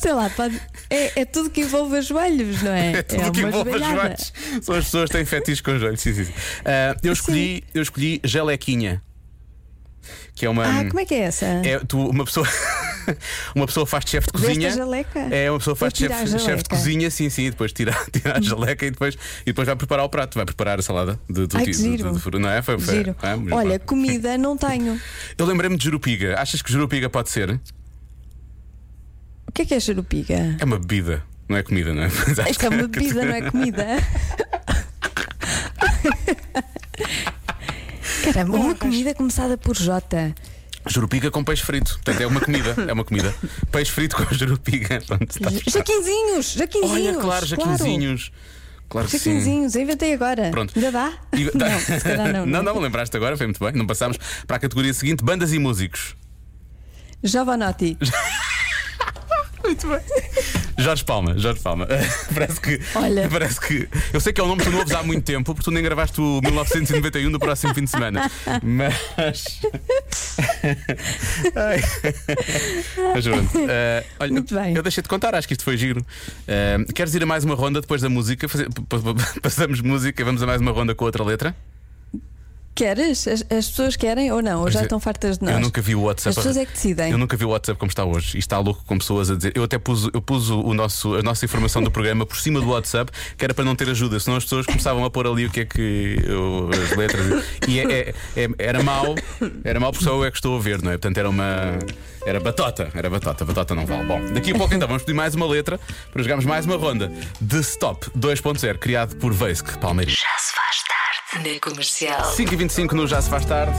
Sei 0.00 0.12
lá, 0.12 0.30
pode. 0.30 0.60
É, 0.90 1.22
é 1.22 1.24
tudo 1.24 1.50
que 1.50 1.62
envolve 1.62 1.98
os 1.98 2.06
joelhos, 2.06 2.62
não 2.62 2.72
é? 2.72 2.92
É 2.98 3.02
tudo 3.02 3.32
que 3.32 3.40
uma 3.40 3.48
envolve 3.48 3.70
joelhada. 3.70 3.94
joelhos. 3.96 4.32
São 4.62 4.74
as 4.74 4.84
pessoas 4.84 5.10
que 5.10 5.16
têm 5.16 5.24
fetiches 5.24 5.60
com 5.60 5.78
joelhos. 5.78 6.00
Sim, 6.00 6.14
sim, 6.14 6.24
sim. 6.24 6.32
Ah, 6.64 6.96
eu, 7.02 7.12
escolhi, 7.12 7.64
eu 7.74 7.82
escolhi 7.82 8.20
gelequinha. 8.24 9.02
Que 10.34 10.46
é 10.46 10.50
uma. 10.50 10.64
Ah, 10.64 10.84
como 10.86 11.00
é 11.00 11.04
que 11.04 11.14
é 11.14 11.20
essa? 11.20 11.46
É, 11.46 11.80
tu, 11.80 12.08
uma 12.08 12.24
pessoa 12.24 12.46
Uma 13.54 13.66
pessoa 13.66 13.86
faz 13.86 14.04
chefe 14.06 14.26
de 14.28 14.32
cozinha 14.32 14.70
jaleca? 14.70 15.18
É, 15.30 15.50
uma 15.50 15.58
pessoa 15.58 15.74
faz 15.76 15.92
tirar 15.92 16.18
chefe 16.20 16.34
a 16.34 16.38
chefe 16.38 16.62
de 16.62 16.68
cozinha 16.68 17.10
Sim, 17.10 17.28
sim, 17.30 17.46
e 17.46 17.50
depois 17.50 17.72
tira, 17.72 17.92
tira 18.12 18.38
a 18.38 18.40
jaleca 18.40 18.86
e 18.86 18.90
depois, 18.90 19.14
e 19.42 19.46
depois 19.46 19.66
vai 19.66 19.76
preparar 19.76 20.04
o 20.04 20.08
prato 20.08 20.34
Vai 20.34 20.44
preparar 20.44 20.78
a 20.78 20.82
salada 20.82 21.18
de, 21.28 21.46
de, 21.46 21.56
Ai, 21.56 21.64
de- 21.64 21.72
de- 21.72 21.96
de 21.96 22.38
Não 22.38 22.48
é? 22.50 22.62
Foi, 22.62 22.78
foi- 22.78 22.94
Giro. 22.96 23.16
é, 23.22 23.54
Olha, 23.54 23.78
pronto. 23.78 23.88
comida 23.88 24.36
não 24.38 24.56
tenho. 24.58 25.00
Eu 25.36 25.46
lembrei-me 25.46 25.76
de 25.76 25.84
Jurupiga 25.84 26.38
Achas 26.40 26.62
que 26.62 26.70
Jurupiga 26.72 27.08
pode 27.10 27.30
ser? 27.30 27.58
O 29.46 29.52
que 29.52 29.62
é 29.62 29.64
que 29.64 29.74
é 29.74 29.80
charupiga? 29.80 30.56
É 30.60 30.64
uma 30.64 30.78
bebida 30.78 31.22
Não 31.48 31.56
é 31.56 31.62
comida, 31.62 31.92
não 31.94 32.02
é? 32.02 32.08
Isto 32.50 32.66
é 32.66 32.68
uma 32.68 32.86
bebida, 32.86 33.24
não 33.24 33.34
é 33.34 33.50
comida. 33.50 33.86
Caramba, 38.24 38.56
uma 38.56 38.74
comida 38.74 39.14
começada 39.14 39.56
por 39.56 39.74
J. 39.76 40.34
Jurupiga 40.86 41.30
com 41.30 41.42
peixe 41.44 41.62
frito 41.64 41.92
Portanto, 41.94 42.20
é 42.20 42.26
uma 42.26 42.40
comida 42.40 42.74
É 42.88 42.92
uma 42.92 43.04
comida 43.04 43.34
Peixe 43.70 43.90
frito 43.90 44.16
com 44.16 44.32
jurupiga. 44.34 45.00
Jaquinzinhos, 45.66 46.52
jaquinzinhos. 46.52 46.92
Olha, 46.92 47.14
claro, 47.20 47.46
jaquinzinhos 47.46 48.32
Claro 48.88 49.06
que 49.06 49.18
sim 49.18 49.32
Jaquinzinhos, 49.34 49.74
eu 49.74 49.82
inventei 49.82 50.14
agora. 50.14 50.50
Pronto. 50.50 50.72
Ainda 50.74 50.90
dá? 50.90 51.12
E- 51.34 51.44
Não, 51.54 51.78
se 51.78 52.00
calhar 52.00 52.32
não. 52.32 52.46
não, 52.46 52.62
não, 52.62 52.78
lembraste 52.78 53.14
agora, 53.16 53.36
foi 53.36 53.46
muito 53.46 53.62
bem. 53.62 53.72
Não 53.74 53.86
passámos 53.86 54.16
para 54.46 54.56
a 54.56 54.58
categoria 54.60 54.94
seguinte: 54.94 55.22
bandas 55.22 55.52
e 55.52 55.58
músicos. 55.58 56.16
Jovanotti. 57.22 57.98
Muito 59.64 59.88
bem. 59.88 60.00
Jorge 60.78 61.04
Palma, 61.04 61.36
Jorge 61.38 61.60
Palma. 61.60 61.86
parece 62.32 62.60
que. 62.60 62.80
Olha. 62.94 63.28
Parece 63.28 63.60
que. 63.60 63.88
Eu 64.12 64.20
sei 64.20 64.32
que 64.32 64.40
é 64.40 64.44
um 64.44 64.48
nome 64.48 64.60
que 64.60 64.66
tu 64.66 64.70
não 64.72 64.78
ouves 64.80 64.94
há 64.94 65.02
muito 65.02 65.24
tempo, 65.24 65.52
porque 65.54 65.64
tu 65.64 65.70
nem 65.72 65.82
gravaste 65.82 66.20
o 66.20 66.40
1991 66.42 67.30
do 67.30 67.38
próximo 67.38 67.74
fim 67.74 67.84
de 67.84 67.90
semana. 67.90 68.30
Mas. 68.62 69.60
Ai. 71.56 71.80
Mas 73.14 73.26
pronto. 73.26 73.50
eh, 73.68 74.04
olha, 74.20 74.32
Muito 74.32 74.54
bem. 74.54 74.74
Eu 74.76 74.82
deixei 74.82 75.02
de 75.02 75.08
contar, 75.08 75.34
acho 75.34 75.46
que 75.48 75.54
isto 75.54 75.64
foi 75.64 75.76
giro. 75.76 76.04
Eh, 76.46 76.78
queres 76.94 77.14
ir 77.14 77.22
a 77.22 77.26
mais 77.26 77.44
uma 77.44 77.54
ronda 77.54 77.80
depois 77.80 78.00
da 78.00 78.08
música? 78.08 78.48
Fazer- 78.48 78.68
Passamos 79.42 79.80
música 79.80 80.22
e 80.22 80.24
vamos 80.24 80.42
a 80.42 80.46
mais 80.46 80.60
uma 80.60 80.70
ronda 80.70 80.94
com 80.94 81.04
outra 81.04 81.24
letra? 81.24 81.54
Queres? 82.78 83.26
As, 83.26 83.40
as 83.50 83.68
pessoas 83.68 83.96
querem 83.96 84.30
ou 84.30 84.40
não? 84.40 84.60
Ou 84.60 84.70
já 84.70 84.82
estão 84.82 85.00
fartas 85.00 85.38
de 85.38 85.44
nós? 85.44 85.54
Eu 85.54 85.60
nunca 85.60 85.82
vi 85.82 85.96
o 85.96 86.02
WhatsApp. 86.02 86.28
As 86.28 86.36
pessoas 86.36 86.56
é 86.56 86.64
que 86.64 86.70
decidem. 86.74 87.10
Eu 87.10 87.18
nunca 87.18 87.36
vi 87.36 87.44
o 87.44 87.48
WhatsApp 87.48 87.76
como 87.76 87.90
está 87.90 88.04
hoje. 88.04 88.36
E 88.36 88.38
está 88.38 88.56
louco 88.60 88.84
com 88.86 88.96
pessoas 88.96 89.28
a 89.32 89.34
dizer. 89.34 89.50
Eu 89.56 89.64
até 89.64 89.78
pus, 89.78 90.08
eu 90.14 90.22
pus 90.22 90.48
o, 90.48 90.72
nosso, 90.72 91.16
a 91.16 91.22
nossa 91.22 91.44
informação 91.44 91.82
do 91.82 91.90
programa 91.90 92.24
por 92.24 92.36
cima 92.36 92.60
do 92.60 92.68
WhatsApp, 92.68 93.10
que 93.36 93.44
era 93.44 93.52
para 93.52 93.64
não 93.64 93.74
ter 93.74 93.90
ajuda, 93.90 94.20
senão 94.20 94.36
as 94.36 94.44
pessoas 94.44 94.64
começavam 94.64 95.04
a 95.04 95.10
pôr 95.10 95.26
ali 95.26 95.46
o 95.46 95.50
que 95.50 95.60
é 95.62 95.64
que. 95.64 96.22
eu- 96.24 96.70
as 96.72 96.96
letras. 96.96 97.44
E 97.66 97.80
é- 97.80 97.84
é- 97.92 98.14
é- 98.44 98.48
era 98.58 98.80
mau, 98.80 99.16
era 99.64 99.80
mau 99.80 99.90
porque 99.90 100.04
só 100.04 100.12
eu 100.12 100.24
é 100.24 100.30
que 100.30 100.36
estou 100.36 100.56
a 100.56 100.60
ver, 100.60 100.80
não 100.80 100.92
é? 100.92 100.94
Portanto, 100.98 101.18
era 101.18 101.28
uma. 101.28 101.80
Era 102.24 102.38
batota, 102.38 102.90
era 102.94 103.10
batota, 103.10 103.44
batota 103.44 103.74
não 103.74 103.86
vale. 103.86 104.04
Bom, 104.04 104.20
daqui 104.32 104.52
a 104.52 104.54
pouco 104.54 104.72
então 104.72 104.86
vamos 104.86 105.02
pedir 105.02 105.16
mais 105.16 105.34
uma 105.34 105.46
letra 105.48 105.80
para 106.12 106.22
jogarmos 106.22 106.44
mais 106.44 106.64
uma 106.64 106.76
ronda 106.76 107.10
de 107.40 107.58
Stop 107.60 108.08
2.0, 108.16 108.78
criado 108.78 109.16
por 109.16 109.32
Veisk 109.32 109.76
Palmeiras. 109.78 110.12
Já 110.14 110.38
se 110.38 110.52
faz 110.54 110.76
tarde 110.84 110.97
na 111.36 111.60
comercial. 111.60 112.32
5h25 112.34 112.92
no 112.92 113.06
Já 113.06 113.20
Se 113.20 113.28
Faz 113.28 113.44
Tarde. 113.44 113.76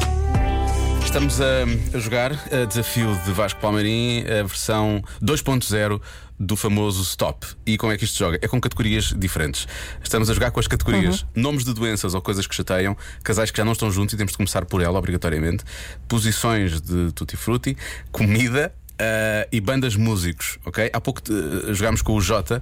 Estamos 1.03 1.41
a, 1.41 1.63
a 1.95 1.99
jogar 1.99 2.31
a 2.31 2.65
desafio 2.65 3.19
de 3.25 3.31
Vasco 3.31 3.59
Palmeirim, 3.59 4.23
a 4.23 4.43
versão 4.43 5.01
2.0 5.21 5.99
do 6.39 6.55
famoso 6.55 7.01
Stop. 7.01 7.47
E 7.65 7.75
como 7.77 7.91
é 7.91 7.97
que 7.97 8.05
isto 8.05 8.13
se 8.13 8.19
joga? 8.19 8.37
É 8.41 8.47
com 8.47 8.61
categorias 8.61 9.13
diferentes. 9.17 9.67
Estamos 10.03 10.29
a 10.29 10.33
jogar 10.33 10.51
com 10.51 10.59
as 10.59 10.67
categorias 10.67 11.25
nomes 11.35 11.65
de 11.65 11.73
doenças 11.73 12.13
ou 12.13 12.21
coisas 12.21 12.45
que 12.45 12.53
chateiam, 12.53 12.95
casais 13.23 13.49
que 13.49 13.57
já 13.57 13.65
não 13.65 13.73
estão 13.73 13.91
juntos 13.91 14.13
e 14.13 14.17
temos 14.17 14.31
de 14.31 14.37
começar 14.37 14.63
por 14.65 14.81
ela, 14.81 14.99
obrigatoriamente, 14.99 15.63
posições 16.07 16.79
de 16.79 17.11
tutti 17.13 17.35
frutti, 17.35 17.75
comida 18.11 18.73
ah, 18.99 19.47
e 19.51 19.61
bandas 19.61 19.95
músicos, 19.95 20.59
ok? 20.65 20.89
Há 20.91 20.99
pouco 21.01 21.21
eh, 21.29 21.73
jogámos 21.73 22.01
com 22.01 22.13
o 22.13 22.21
Jota 22.21 22.61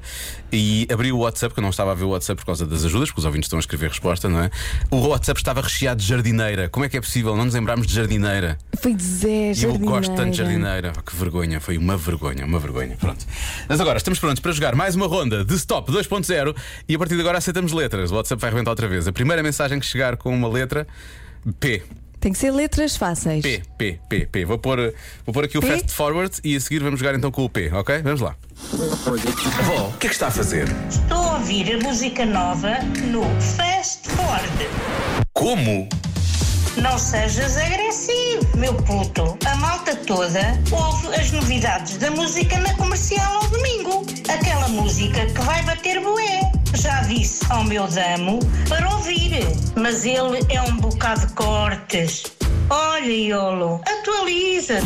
e 0.51 0.87
abri 0.91 1.11
o 1.11 1.17
WhatsApp, 1.19 1.53
que 1.53 1.59
eu 1.59 1.63
não 1.63 1.69
estava 1.71 1.91
a 1.91 1.95
ver 1.95 2.03
o 2.03 2.09
WhatsApp 2.09 2.39
por 2.39 2.45
causa 2.45 2.65
das 2.65 2.85
ajudas, 2.85 3.09
porque 3.09 3.19
os 3.19 3.25
ouvintes 3.25 3.47
estão 3.47 3.57
a 3.57 3.59
escrever 3.59 3.89
resposta, 3.89 4.29
não 4.29 4.41
é? 4.43 4.51
O 4.91 4.97
WhatsApp 5.07 5.39
estava 5.39 5.61
recheado 5.61 5.99
de 6.01 6.07
jardineira. 6.07 6.69
Como 6.69 6.85
é 6.85 6.89
que 6.89 6.97
é 6.97 7.01
possível? 7.01 7.35
Não 7.35 7.45
nos 7.45 7.53
lembrarmos 7.53 7.87
de 7.87 7.93
jardineira. 7.93 8.57
Foi 8.81 8.95
Zé, 8.99 9.27
E 9.27 9.49
eu 9.49 9.53
jardineira. 9.55 9.85
gosto 9.95 10.15
tanto 10.15 10.31
de 10.31 10.37
jardineira. 10.37 10.93
Oh, 10.97 11.01
que 11.01 11.15
vergonha, 11.15 11.59
foi 11.59 11.77
uma 11.77 11.97
vergonha, 11.97 12.45
uma 12.45 12.59
vergonha. 12.59 12.95
Pronto. 12.97 13.25
Mas 13.67 13.79
agora 13.81 13.97
estamos 13.97 14.19
prontos 14.19 14.39
para 14.39 14.51
jogar 14.51 14.75
mais 14.75 14.95
uma 14.95 15.07
ronda 15.07 15.43
de 15.43 15.53
Stop 15.55 15.91
2.0 15.91 16.55
e 16.87 16.95
a 16.95 16.99
partir 16.99 17.15
de 17.15 17.21
agora 17.21 17.37
aceitamos 17.39 17.71
letras. 17.71 18.11
O 18.11 18.15
WhatsApp 18.15 18.39
vai 18.39 18.49
arrebentar 18.51 18.71
outra 18.71 18.87
vez. 18.87 19.07
A 19.07 19.11
primeira 19.11 19.41
mensagem 19.41 19.79
que 19.79 19.85
chegar 19.85 20.17
com 20.17 20.33
uma 20.33 20.47
letra 20.47 20.87
P. 21.59 21.83
Tem 22.19 22.31
que 22.31 22.37
ser 22.37 22.51
letras 22.51 22.95
fáceis. 22.95 23.43
P, 23.43 23.61
P, 23.77 23.99
P, 24.09 24.25
P. 24.25 24.45
Vou 24.45 24.57
pôr, 24.57 24.93
vou 25.25 25.33
pôr 25.33 25.45
aqui 25.45 25.57
o 25.57 25.61
P? 25.61 25.67
fast 25.67 25.91
forward 25.91 26.35
e 26.43 26.55
a 26.55 26.59
seguir 26.59 26.79
vamos 26.79 26.99
jogar 26.99 27.15
então 27.15 27.31
com 27.31 27.45
o 27.45 27.49
P, 27.49 27.71
ok? 27.71 28.01
Vamos 28.01 28.21
lá. 28.21 28.35
Avó, 29.59 29.89
o 29.89 29.97
que 29.97 30.07
é 30.07 30.09
que 30.09 30.15
está 30.15 30.27
a 30.27 30.31
fazer? 30.31 30.67
Estou 30.89 31.17
a 31.17 31.37
ouvir 31.37 31.73
a 31.73 31.77
música 31.87 32.25
nova 32.25 32.79
no 33.11 33.23
Fast 33.41 34.09
Forward. 34.09 34.67
Como? 35.33 35.87
Não 36.81 36.97
sejas 36.97 37.57
agressivo, 37.57 38.57
meu 38.57 38.73
puto. 38.73 39.37
A 39.45 39.55
malta 39.55 39.95
toda 39.95 40.41
ouve 40.71 41.07
as 41.15 41.31
novidades 41.31 41.97
da 41.97 42.11
música 42.11 42.59
na 42.59 42.73
comercial 42.75 43.41
ao 43.41 43.49
domingo. 43.49 44.05
Aquela 44.29 44.67
música 44.67 45.25
que 45.25 45.41
vai 45.41 45.63
bater 45.63 45.99
bué. 46.01 46.51
Já 46.77 47.01
disse 47.01 47.43
ao 47.49 47.63
meu 47.63 47.87
damo 47.87 48.39
para 48.69 48.87
ouvir, 48.95 49.31
mas 49.75 50.05
ele 50.05 50.45
é 50.47 50.61
um 50.61 50.77
bocado 50.77 51.25
de 51.25 51.33
cortes. 51.33 52.25
Olha, 52.69 53.03
Iolo, 53.03 53.81
atualiza-te. 53.83 54.85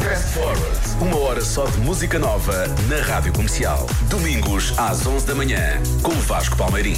Fast 0.00 0.28
Forward. 0.32 0.78
Uma 1.00 1.18
hora 1.18 1.40
só 1.40 1.66
de 1.66 1.78
música 1.78 2.20
nova 2.20 2.68
na 2.88 3.04
Rádio 3.04 3.32
Comercial. 3.32 3.84
Domingos 4.08 4.78
às 4.78 5.04
11 5.04 5.26
da 5.26 5.34
manhã, 5.34 5.82
com 6.04 6.12
Vasco 6.12 6.56
Palmeirim. 6.56 6.96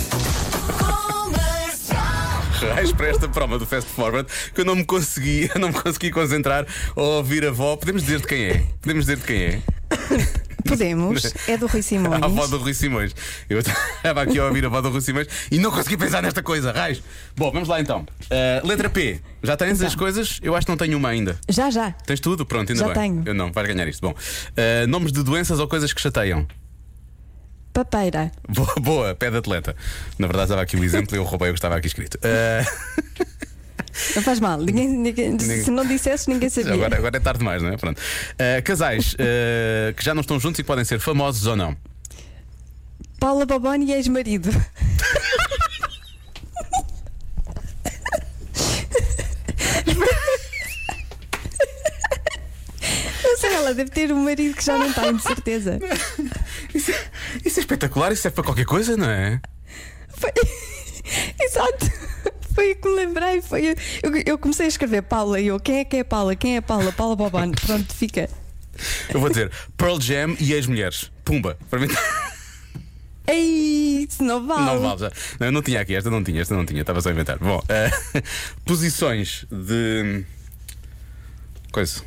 Raios 2.74 2.92
para 2.92 3.08
esta 3.08 3.26
prova 3.26 3.58
do 3.58 3.64
Fast 3.64 3.88
Forward 3.90 4.30
que 4.54 4.60
eu 4.60 4.64
não 4.66 4.76
me 4.76 4.84
consegui, 4.84 5.50
eu 5.54 5.60
não 5.60 5.68
me 5.68 5.74
consegui 5.74 6.10
concentrar 6.10 6.66
ao 6.94 7.04
ouvir 7.04 7.46
a 7.46 7.48
avó. 7.48 7.74
Podemos 7.76 8.02
dizer 8.02 8.20
de 8.20 8.26
quem 8.26 8.44
é? 8.44 8.64
Podemos 8.82 9.06
dizer 9.06 9.16
de 9.16 9.24
quem 9.24 9.42
é? 9.42 9.62
Podemos. 10.66 11.32
É 11.46 11.56
do 11.56 11.66
Rui 11.66 11.82
Simões. 11.82 12.22
A 12.22 12.26
avó 12.26 12.46
do 12.46 12.58
Rui 12.58 12.74
Simões. 12.74 13.14
Eu 13.48 13.58
estava 13.60 14.22
aqui 14.22 14.38
a 14.38 14.46
ouvir 14.46 14.64
a 14.64 14.68
avó 14.68 14.80
do 14.80 14.90
Rui 14.90 15.00
Simões 15.00 15.28
e 15.50 15.58
não 15.58 15.70
consegui 15.70 15.96
pensar 15.96 16.22
nesta 16.22 16.42
coisa, 16.42 16.72
raios. 16.72 17.02
Bom, 17.36 17.52
vamos 17.52 17.68
lá 17.68 17.80
então. 17.80 18.06
Uh, 18.24 18.66
letra 18.66 18.90
P. 18.90 19.20
Já 19.42 19.56
tens 19.56 19.80
as 19.82 19.94
coisas? 19.94 20.40
Eu 20.42 20.56
acho 20.56 20.66
que 20.66 20.72
não 20.72 20.76
tenho 20.76 20.96
uma 20.96 21.08
ainda. 21.08 21.38
Já, 21.48 21.70
já. 21.70 21.92
Tens 21.92 22.20
tudo? 22.20 22.44
Pronto, 22.44 22.70
ainda 22.72 22.86
Já 22.86 22.92
bem. 22.92 22.94
tenho. 22.94 23.22
Eu 23.26 23.34
não, 23.34 23.52
vais 23.52 23.68
ganhar 23.68 23.86
isto. 23.86 24.00
Bom, 24.00 24.12
uh, 24.12 24.86
nomes 24.88 25.12
de 25.12 25.22
doenças 25.22 25.58
ou 25.58 25.68
coisas 25.68 25.92
que 25.92 26.00
chateiam. 26.00 26.46
Papeira. 27.72 28.32
Boa, 28.48 28.74
boa, 28.80 29.14
pé 29.14 29.30
de 29.30 29.36
atleta. 29.36 29.76
Na 30.18 30.26
verdade, 30.26 30.46
estava 30.46 30.62
aqui 30.62 30.76
o 30.76 30.82
exemplo 30.84 31.14
e 31.14 31.18
eu 31.18 31.24
roubei 31.24 31.50
o 31.50 31.52
que 31.52 31.58
estava 31.58 31.76
aqui 31.76 31.86
escrito. 31.86 32.16
Uh, 32.16 33.46
Não 34.14 34.22
faz 34.22 34.40
mal. 34.40 34.58
Ninguém, 34.58 34.88
ninguém- 34.88 35.38
Se 35.38 35.70
não 35.70 35.84
dissesses, 35.86 36.26
ninguém 36.26 36.48
sabia. 36.50 36.74
agora, 36.74 36.96
agora 36.96 37.16
é 37.16 37.20
tarde 37.20 37.38
demais, 37.38 37.62
não 37.62 37.70
é? 37.70 37.76
Pronto. 37.76 37.98
Uh, 37.98 38.62
casais 38.64 39.14
uh, 39.14 39.94
que 39.94 40.04
já 40.04 40.14
não 40.14 40.20
estão 40.20 40.38
juntos 40.38 40.58
e 40.58 40.62
que 40.62 40.66
podem 40.66 40.84
ser 40.84 40.98
famosos 41.00 41.46
ou 41.46 41.56
não. 41.56 41.76
Paula 43.18 43.46
Boboni 43.46 43.86
e 43.86 43.92
ex-marido. 43.92 44.50
Não 53.22 53.36
sei, 53.38 53.54
ela 53.54 53.74
deve 53.74 53.90
ter 53.90 54.12
um 54.12 54.22
marido 54.24 54.54
que 54.56 54.64
já 54.64 54.78
não 54.78 54.92
tem, 54.92 55.16
de 55.16 55.22
certeza. 55.22 55.78
Isso, 56.74 56.90
é- 56.92 57.04
isso 57.44 57.58
é 57.58 57.62
espetacular, 57.62 58.12
isso 58.12 58.22
serve 58.22 58.34
para 58.36 58.44
qualquer 58.44 58.64
coisa, 58.66 58.96
não 58.96 59.08
é? 59.10 59.40
Foi... 60.08 60.30
Exato. 61.40 61.86
Foi 62.56 62.72
o 62.72 62.76
que 62.76 62.88
lembrei. 62.88 63.42
Foi... 63.42 63.76
Eu, 64.02 64.16
eu 64.24 64.38
comecei 64.38 64.64
a 64.64 64.68
escrever 64.68 65.02
Paula 65.02 65.38
e 65.38 65.48
eu, 65.48 65.60
quem 65.60 65.80
é 65.80 65.84
que 65.84 65.96
é 65.98 66.02
Paula? 66.02 66.34
Quem 66.34 66.56
é 66.56 66.62
Paula? 66.62 66.90
Paula 66.90 67.14
Boboni. 67.14 67.52
Pronto, 67.66 67.94
fica. 67.94 68.30
Eu 69.12 69.20
vou 69.20 69.28
dizer 69.28 69.52
Pearl 69.76 70.00
Jam 70.00 70.34
e 70.40 70.54
ex-mulheres. 70.54 71.12
Pumba. 71.22 71.58
Para 71.68 71.80
mim. 71.80 71.88
Ei, 73.28 74.06
isso 74.08 74.24
não 74.24 74.46
vale. 74.46 74.64
Não 74.64 74.80
vale 74.80 75.00
já. 75.00 75.12
Não, 75.38 75.48
eu 75.48 75.52
não 75.52 75.60
tinha 75.60 75.82
aqui, 75.82 75.94
esta 75.94 76.08
não 76.08 76.24
tinha, 76.24 76.40
esta 76.40 76.54
não 76.54 76.64
tinha, 76.64 76.80
estava 76.80 77.02
só 77.02 77.10
a 77.10 77.12
inventar. 77.12 77.38
Bom, 77.38 77.62
eh, 77.68 77.90
posições 78.64 79.44
de. 79.50 80.24
Coisa. 81.70 82.02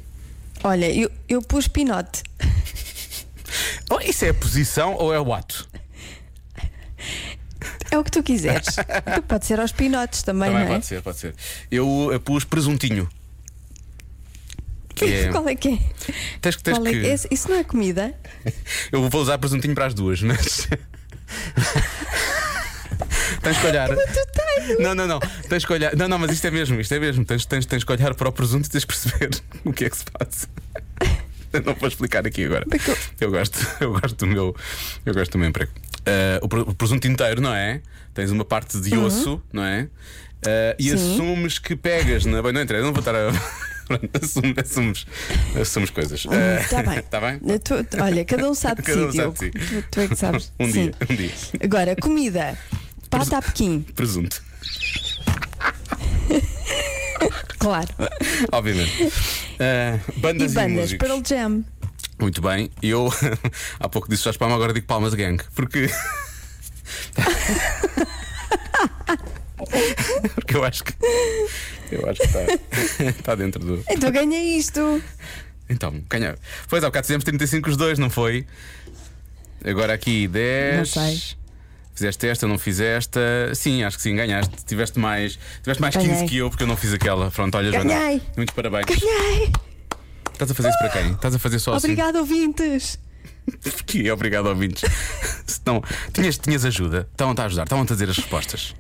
Olha, 0.64 0.92
eu, 0.92 1.12
eu 1.28 1.44
pus 1.44 1.68
pinote. 1.68 2.24
Oh, 3.92 4.00
isso 4.00 4.26
é 4.26 4.30
a 4.30 4.34
posição 4.34 4.96
ou 4.96 5.14
é 5.14 5.20
o 5.20 5.32
ato? 5.32 5.69
É 7.92 7.98
o 7.98 8.04
que 8.04 8.12
tu 8.12 8.22
quiseres. 8.24 8.76
Tu 9.16 9.22
pode 9.28 9.46
ser 9.46 9.60
aos 9.60 9.72
pinotes 9.72 10.22
também, 10.24 10.50
Também 10.52 10.66
não 10.66 10.72
é? 10.72 10.76
pode 10.76 10.86
ser, 10.86 11.02
pode 11.02 11.18
ser. 11.18 11.36
Eu 11.72 12.12
eh, 12.14 12.20
pus 12.20 12.44
presuntinho. 12.44 13.10
Que 14.96 15.06
é. 15.06 15.28
Qual 15.32 15.48
é 15.48 15.56
que 15.56 15.70
é? 15.70 15.80
Tens, 16.42 16.56
que- 16.56 16.64
tens 16.64 16.78
é 16.78 16.82
que. 16.82 17.00
que- 17.02 17.08
esse- 17.08 17.28
Isso 17.32 17.50
não 17.50 17.58
é 17.58 17.64
comida? 17.64 18.14
Eu 18.92 19.10
vou 19.10 19.22
usar 19.22 19.38
presuntinho 19.38 19.74
para 19.74 19.86
as 19.88 19.94
duas, 19.94 20.22
mas. 20.22 20.68
tens 23.42 23.58
que 23.58 23.68
olhar. 23.68 23.90
Não, 24.80 24.94
não, 24.94 25.08
não. 25.08 25.20
Tens 25.48 25.66
que 25.66 25.74
olhar. 25.74 25.96
Não, 25.96 26.08
não, 26.08 26.20
mas 26.20 26.32
isto 26.32 26.46
é 26.46 26.52
mesmo, 26.52 26.80
isto 26.80 26.94
é 26.94 27.00
mesmo. 27.00 27.26
Tens, 27.26 27.46
tens, 27.46 27.66
tens 27.66 27.84
que 27.84 27.92
olhar 27.92 28.14
para 28.14 28.30
o 28.30 28.32
presunto 28.32 28.68
e 28.68 28.70
tens 28.70 28.86
que 28.86 28.94
perceber 28.94 29.30
o 29.66 29.74
que 29.74 29.86
é 29.86 29.90
que 29.90 29.98
se 29.98 30.06
passa. 30.06 30.48
Eu 31.52 31.62
não 31.64 31.74
vou 31.74 31.88
explicar 31.90 32.28
aqui 32.28 32.46
agora. 32.46 32.66
Eu 33.20 33.32
gosto, 33.32 33.58
eu 33.80 33.92
gosto 33.94 34.16
do 34.16 34.28
meu, 34.28 34.56
eu 35.06 35.14
gosto 35.14 35.32
do 35.32 35.40
meu 35.40 35.50
emprego. 35.50 35.72
Ah, 36.06 36.40
o 36.42 36.48
pre- 36.48 36.62
o 36.62 36.74
presunto 36.74 37.08
inteiro, 37.08 37.42
não 37.42 37.54
é? 37.54 37.82
Tens 38.14 38.32
uma 38.32 38.46
parte 38.46 38.80
de 38.80 38.96
osso, 38.98 39.42
não 39.54 39.64
é? 39.64 39.88
Ah, 40.46 40.76
e 40.80 40.92
Uhum. 40.92 40.98
Sim. 40.98 41.14
assumes 41.14 41.60
que 41.60 41.76
pegas 41.76 42.26
na. 42.26 42.42
Bem, 42.42 42.52
não 42.54 42.62
interessa, 42.62 42.86
não 42.86 42.94
vou 42.94 43.00
estar 43.00 43.16
a. 43.16 43.30
Assumes, 44.22 44.54
assumes, 44.64 45.06
assumes 45.60 45.90
coisas. 45.90 46.24
Está 46.62 46.84
bem. 46.84 47.02
Tá 47.02 47.20
bem? 47.20 47.40
Tu- 47.58 47.84
tu- 47.86 47.98
olha, 48.04 48.24
cada 48.24 48.48
um 48.48 48.54
sabe 48.54 48.84
de 48.84 48.88
Cada 48.92 49.08
um 49.08 49.12
si, 49.12 49.18
sabe 49.18 49.38
si. 49.40 49.50
Tu, 49.50 49.84
tu 49.90 50.00
é 50.02 50.08
que 50.08 50.16
sabes. 50.16 50.54
Um 50.60 50.66
Sim. 50.68 50.72
dia, 50.72 50.92
um 51.10 51.16
dia. 51.16 51.32
Agora, 51.64 51.96
comida. 51.96 52.56
Pata 53.10 53.38
a 53.40 53.42
Pequim, 53.42 53.82
Presunto. 53.96 54.44
claro. 57.58 57.88
Obviamente. 58.52 59.12
Ah, 59.60 60.00
E 60.16 60.20
bandas 60.20 60.52
e, 60.52 60.56
bandas, 60.56 60.72
músicos. 60.92 61.08
Pearl 61.08 61.22
Jam. 61.26 61.66
Muito 62.20 62.42
bem. 62.42 62.70
Eu 62.82 63.10
há 63.80 63.88
pouco 63.88 64.10
disse 64.10 64.24
já 64.24 64.34
palmas, 64.34 64.56
agora 64.56 64.74
digo 64.74 64.86
palmas 64.86 65.14
gang. 65.14 65.42
Porque. 65.56 65.90
Porque 70.36 70.56
eu 70.56 70.64
acho 70.64 70.84
que. 70.84 70.94
Eu 71.92 72.10
acho 72.10 72.20
que 72.22 72.28
está, 72.28 73.10
está 73.10 73.36
dentro 73.36 73.64
do. 73.64 73.84
Então 73.90 74.12
ganhei 74.12 74.58
isto. 74.58 75.02
Então, 75.70 76.02
ganhar. 76.10 76.38
Pois 76.68 76.84
há 76.84 76.88
bocado 76.88 77.06
fizemos 77.06 77.24
35 77.24 77.70
os 77.70 77.78
dois, 77.78 78.00
não 78.00 78.10
foi? 78.10 78.46
Agora 79.64 79.94
aqui 79.94 80.28
10. 80.28 80.78
Não 80.78 80.86
sei. 80.86 81.22
Fizeste 81.94 82.28
esta, 82.28 82.48
não 82.48 82.58
fizeste. 82.58 83.20
Sim, 83.54 83.84
acho 83.84 83.98
que 83.98 84.04
sim, 84.04 84.16
ganhaste. 84.16 84.56
Tiveste 84.66 84.98
mais, 84.98 85.38
tiveste 85.62 85.82
mais 85.82 85.96
15 85.96 86.08
Ganhei. 86.08 86.28
que 86.28 86.38
eu 86.38 86.50
porque 86.50 86.64
eu 86.64 86.68
não 86.68 86.78
fiz 86.78 86.94
aquela. 86.94 87.30
Pronto, 87.30 87.56
olha, 87.56 87.72
Joana. 87.72 87.94
Ganhei. 87.94 88.22
Muitos 88.38 88.56
parabéns. 88.56 88.86
Ganhei. 88.86 89.52
Estás 90.40 90.52
a 90.52 90.56
fazer 90.56 90.70
isso 90.70 90.80
para 90.80 90.90
quem? 90.90 91.12
Estás 91.12 91.36
a 91.36 91.40
fazer 91.40 91.60
só 91.60 91.74
assim? 91.74 91.88
Obrigado, 91.88 92.16
ouvintes. 92.16 92.98
Porquê? 93.62 94.10
Obrigado, 94.10 94.46
ouvintes. 94.48 94.90
Não, 95.66 95.84
tinhas, 96.14 96.38
tinhas 96.38 96.64
ajuda. 96.64 97.10
Estavam-te 97.12 97.42
a 97.42 97.46
ajudar, 97.46 97.64
estavam-te 97.64 97.92
a 97.92 97.96
dizer 97.96 98.10
as 98.10 98.18
respostas. 98.18 98.74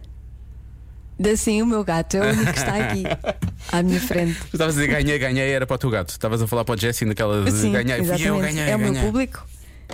Assim, 1.33 1.61
o 1.61 1.65
meu 1.65 1.83
gato 1.83 2.15
é 2.15 2.21
o 2.21 2.33
único 2.33 2.53
que 2.53 2.59
está 2.59 2.75
aqui, 2.77 3.03
à 3.73 3.83
minha 3.83 3.99
frente. 3.99 4.39
Estavas 4.53 4.77
a 4.77 4.79
dizer 4.79 4.87
ganhei, 4.87 5.19
ganhei, 5.19 5.51
era 5.51 5.67
para 5.67 5.75
o 5.75 5.77
teu 5.77 5.89
gato. 5.89 6.09
Estavas 6.11 6.41
a 6.41 6.47
falar 6.47 6.63
para 6.63 6.75
o 6.75 6.77
Jesse 6.79 7.03
naquela 7.03 7.43
de 7.43 7.51
Sim, 7.51 7.73
ganhei. 7.73 8.05
Fui 8.05 8.21
eu, 8.25 8.39
ganhei. 8.39 8.69
é 8.69 8.75
o 8.77 8.79
meu 8.79 8.93
público. 8.93 9.45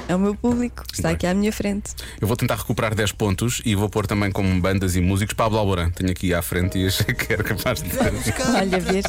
É 0.08 0.16
o 0.16 0.20
meu 0.20 0.36
público 0.36 0.84
que 0.88 0.96
está 0.96 1.10
Bem. 1.10 1.16
aqui 1.16 1.28
à 1.28 1.34
minha 1.34 1.52
frente. 1.52 1.92
Eu 2.22 2.28
vou 2.28 2.38
tentar 2.38 2.56
recuperar 2.56 2.94
10 2.94 3.12
pontos 3.14 3.62
e 3.66 3.76
vou 3.76 3.90
pôr 3.90 4.06
também 4.06 4.32
como 4.32 4.60
bandas 4.62 4.96
e 4.96 5.02
músicos 5.02 5.34
Pablo 5.34 5.58
Alborán. 5.58 5.90
Tenho 5.90 6.12
aqui 6.12 6.34
à 6.34 6.42
frente 6.42 6.78
e 6.78 6.88
achei 6.88 7.14
que 7.14 7.34
era 7.34 7.44
capaz 7.44 7.82
de. 7.82 7.90
Olha, 8.56 8.80
vês? 8.80 9.06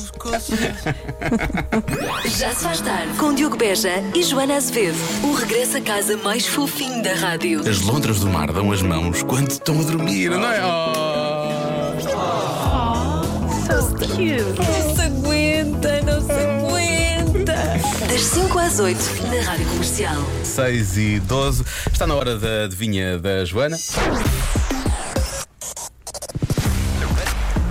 Já 2.39 2.55
se 2.55 2.63
faz 2.65 2.81
tarde 2.81 3.13
com 3.19 3.35
Diogo 3.35 3.57
Beja 3.57 3.93
e 4.15 4.23
Joana 4.23 4.57
Azevedo. 4.57 4.97
O 5.23 5.35
regresso 5.35 5.77
a 5.77 5.81
casa 5.81 6.17
mais 6.17 6.47
fofinho 6.47 7.03
da 7.03 7.15
rádio. 7.15 7.61
As 7.69 7.81
lontras 7.81 8.21
do 8.21 8.29
mar 8.29 8.53
dão 8.53 8.73
as 8.73 8.83
mãos 8.83 9.23
quando 9.23 9.51
estão 9.51 9.81
a 9.81 9.83
dormir, 9.85 10.31
não 10.31 10.51
é? 10.51 10.61
Oh. 10.65 11.97
Não 13.69 13.83
se 13.83 14.05
aguenta, 14.13 14.63
não 14.63 14.95
se 14.95 15.03
aguenta. 15.03 16.06
Das 18.09 18.21
5 18.23 18.59
às 18.59 18.79
8 18.79 18.99
na 19.23 19.43
Rádio 19.43 19.67
Comercial. 19.67 20.17
6 20.45 20.97
e 20.97 21.21
12. 21.21 21.65
Está 21.93 22.07
na 22.07 22.15
hora 22.15 22.39
da 22.39 22.65
adivinha 22.65 23.19
da 23.19 23.45
Joana. 23.45 23.77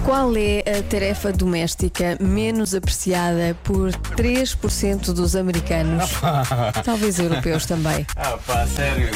Qual 0.04 0.36
é 0.36 0.60
a 0.60 0.84
tarefa 0.84 1.32
doméstica 1.32 2.18
menos 2.20 2.76
apreciada 2.76 3.58
por 3.64 3.92
3% 3.92 5.14
dos 5.14 5.36
americanos? 5.36 6.12
Talvez 6.84 7.18
europeus 7.18 7.66
também. 7.66 8.06
Ah, 8.16 8.38
pá, 8.46 8.68
sério. 8.68 9.10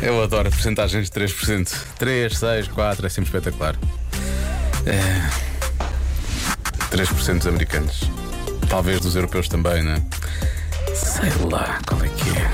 Eu 0.00 0.22
adoro 0.22 0.50
porcentagens 0.50 1.10
de 1.10 1.20
3%. 1.20 1.74
3, 1.98 2.38
6, 2.38 2.68
4, 2.68 3.06
é 3.06 3.10
sempre 3.10 3.28
espetacular. 3.28 3.76
É... 4.86 5.54
3% 6.94 7.38
dos 7.38 7.46
americanos. 7.46 8.23
Talvez 8.74 8.98
dos 8.98 9.14
europeus 9.14 9.46
também, 9.48 9.84
não 9.84 9.92
é? 9.92 10.02
Sei 10.96 11.30
lá 11.48 11.78
qual 11.86 12.02
é 12.02 12.08
que 12.08 12.28
é. 12.30 12.50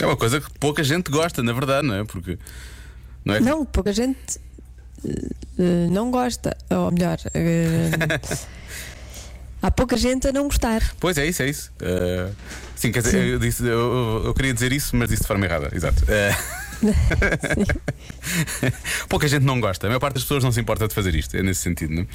É 0.02 0.06
uma 0.06 0.16
coisa 0.16 0.40
que 0.40 0.50
pouca 0.58 0.82
gente 0.82 1.10
gosta, 1.10 1.42
na 1.42 1.52
verdade, 1.52 1.86
não 1.86 1.94
é? 1.94 2.04
Porque. 2.06 2.38
Não 3.22 3.34
é? 3.34 3.40
Não, 3.40 3.66
pouca 3.66 3.92
gente 3.92 4.40
eh, 5.06 5.88
não 5.90 6.10
gosta. 6.10 6.56
Ou 6.70 6.90
melhor, 6.90 7.18
eh, 7.34 7.90
há 9.60 9.70
pouca 9.70 9.98
gente 9.98 10.28
a 10.28 10.32
não 10.32 10.44
gostar. 10.44 10.80
Pois 10.98 11.18
é 11.18 11.26
isso, 11.26 11.42
é 11.42 11.50
isso. 11.50 11.70
Uh, 11.82 12.34
sim, 12.74 12.90
quer 12.92 13.02
dizer, 13.02 13.26
eu, 13.26 13.38
disse, 13.38 13.62
eu, 13.62 13.68
eu- 13.68 14.22
eu 14.24 14.32
queria 14.34 14.54
dizer 14.54 14.72
isso, 14.72 14.96
mas 14.96 15.10
disse 15.10 15.20
de 15.20 15.28
forma 15.28 15.44
errada. 15.44 15.68
Exato. 15.74 16.02
Uh, 16.04 16.06
Pouca 19.08 19.28
gente 19.28 19.44
não 19.44 19.60
gosta. 19.60 19.86
A 19.86 19.88
maior 19.88 20.00
parte 20.00 20.14
das 20.14 20.24
pessoas 20.24 20.42
não 20.44 20.52
se 20.52 20.60
importa 20.60 20.88
de 20.88 20.94
fazer 20.94 21.14
isto. 21.14 21.36
É 21.36 21.42
nesse 21.42 21.60
sentido, 21.60 21.94
não? 21.94 22.06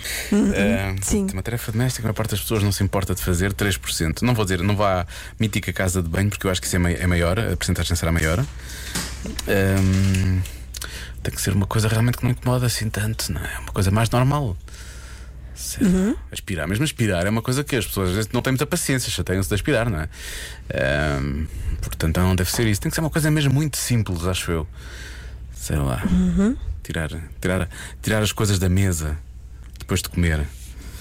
é? 0.53 0.91
Uh, 0.91 0.95
sim. 1.01 1.27
Uma 1.33 1.43
tarefa 1.43 1.71
doméstica, 1.71 2.03
a 2.03 2.07
maior 2.07 2.15
parte 2.15 2.31
das 2.31 2.41
pessoas 2.41 2.63
não 2.63 2.71
se 2.71 2.83
importa 2.83 3.15
de 3.15 3.21
fazer 3.21 3.53
3%. 3.53 4.21
Não 4.21 4.33
vou 4.33 4.45
dizer, 4.45 4.61
não 4.61 4.75
vá 4.75 5.01
à 5.01 5.05
mítica 5.39 5.73
casa 5.73 6.01
de 6.01 6.09
banho, 6.09 6.29
porque 6.29 6.47
eu 6.47 6.51
acho 6.51 6.61
que 6.61 6.67
isso 6.67 6.75
é, 6.75 6.93
é 6.93 7.07
maior, 7.07 7.39
a 7.39 7.55
porcentagem 7.55 7.95
será 7.95 8.11
maior. 8.11 8.43
Um, 9.47 10.41
tem 11.23 11.33
que 11.33 11.41
ser 11.41 11.53
uma 11.53 11.67
coisa 11.67 11.87
realmente 11.87 12.17
que 12.17 12.23
não 12.23 12.31
incomoda 12.31 12.65
assim 12.65 12.89
tanto, 12.89 13.31
não 13.31 13.41
é? 13.41 13.59
Uma 13.59 13.71
coisa 13.71 13.91
mais 13.91 14.09
normal. 14.09 14.57
Sei 15.61 15.87
lá, 15.87 16.15
Aspirar, 16.31 16.67
mesmo 16.67 16.83
aspirar 16.83 17.25
é 17.25 17.29
uma 17.29 17.41
coisa 17.41 17.63
que 17.63 17.75
as 17.75 17.85
pessoas 17.85 18.09
às 18.09 18.15
vezes 18.15 18.31
não 18.31 18.41
têm 18.41 18.51
muita 18.51 18.65
paciência, 18.65 19.11
chateiam-se 19.11 19.47
de 19.47 19.55
aspirar, 19.55 19.89
não 19.89 19.99
é? 19.99 20.09
Ahm, 20.73 21.45
portanto, 21.81 22.17
não 22.19 22.35
deve 22.35 22.49
ser 22.49 22.65
isso. 22.67 22.81
Tem 22.81 22.89
que 22.89 22.95
ser 22.95 23.01
uma 23.01 23.09
coisa 23.09 23.29
mesmo 23.29 23.53
muito 23.53 23.77
simples, 23.77 24.25
acho 24.25 24.51
eu. 24.51 24.67
Sei 25.53 25.77
lá. 25.77 26.03
Tirar, 26.83 27.09
tirar, 27.39 27.69
tirar 28.01 28.23
as 28.23 28.31
coisas 28.31 28.57
da 28.57 28.67
mesa 28.67 29.17
depois 29.79 30.01
de 30.01 30.09
comer. 30.09 30.47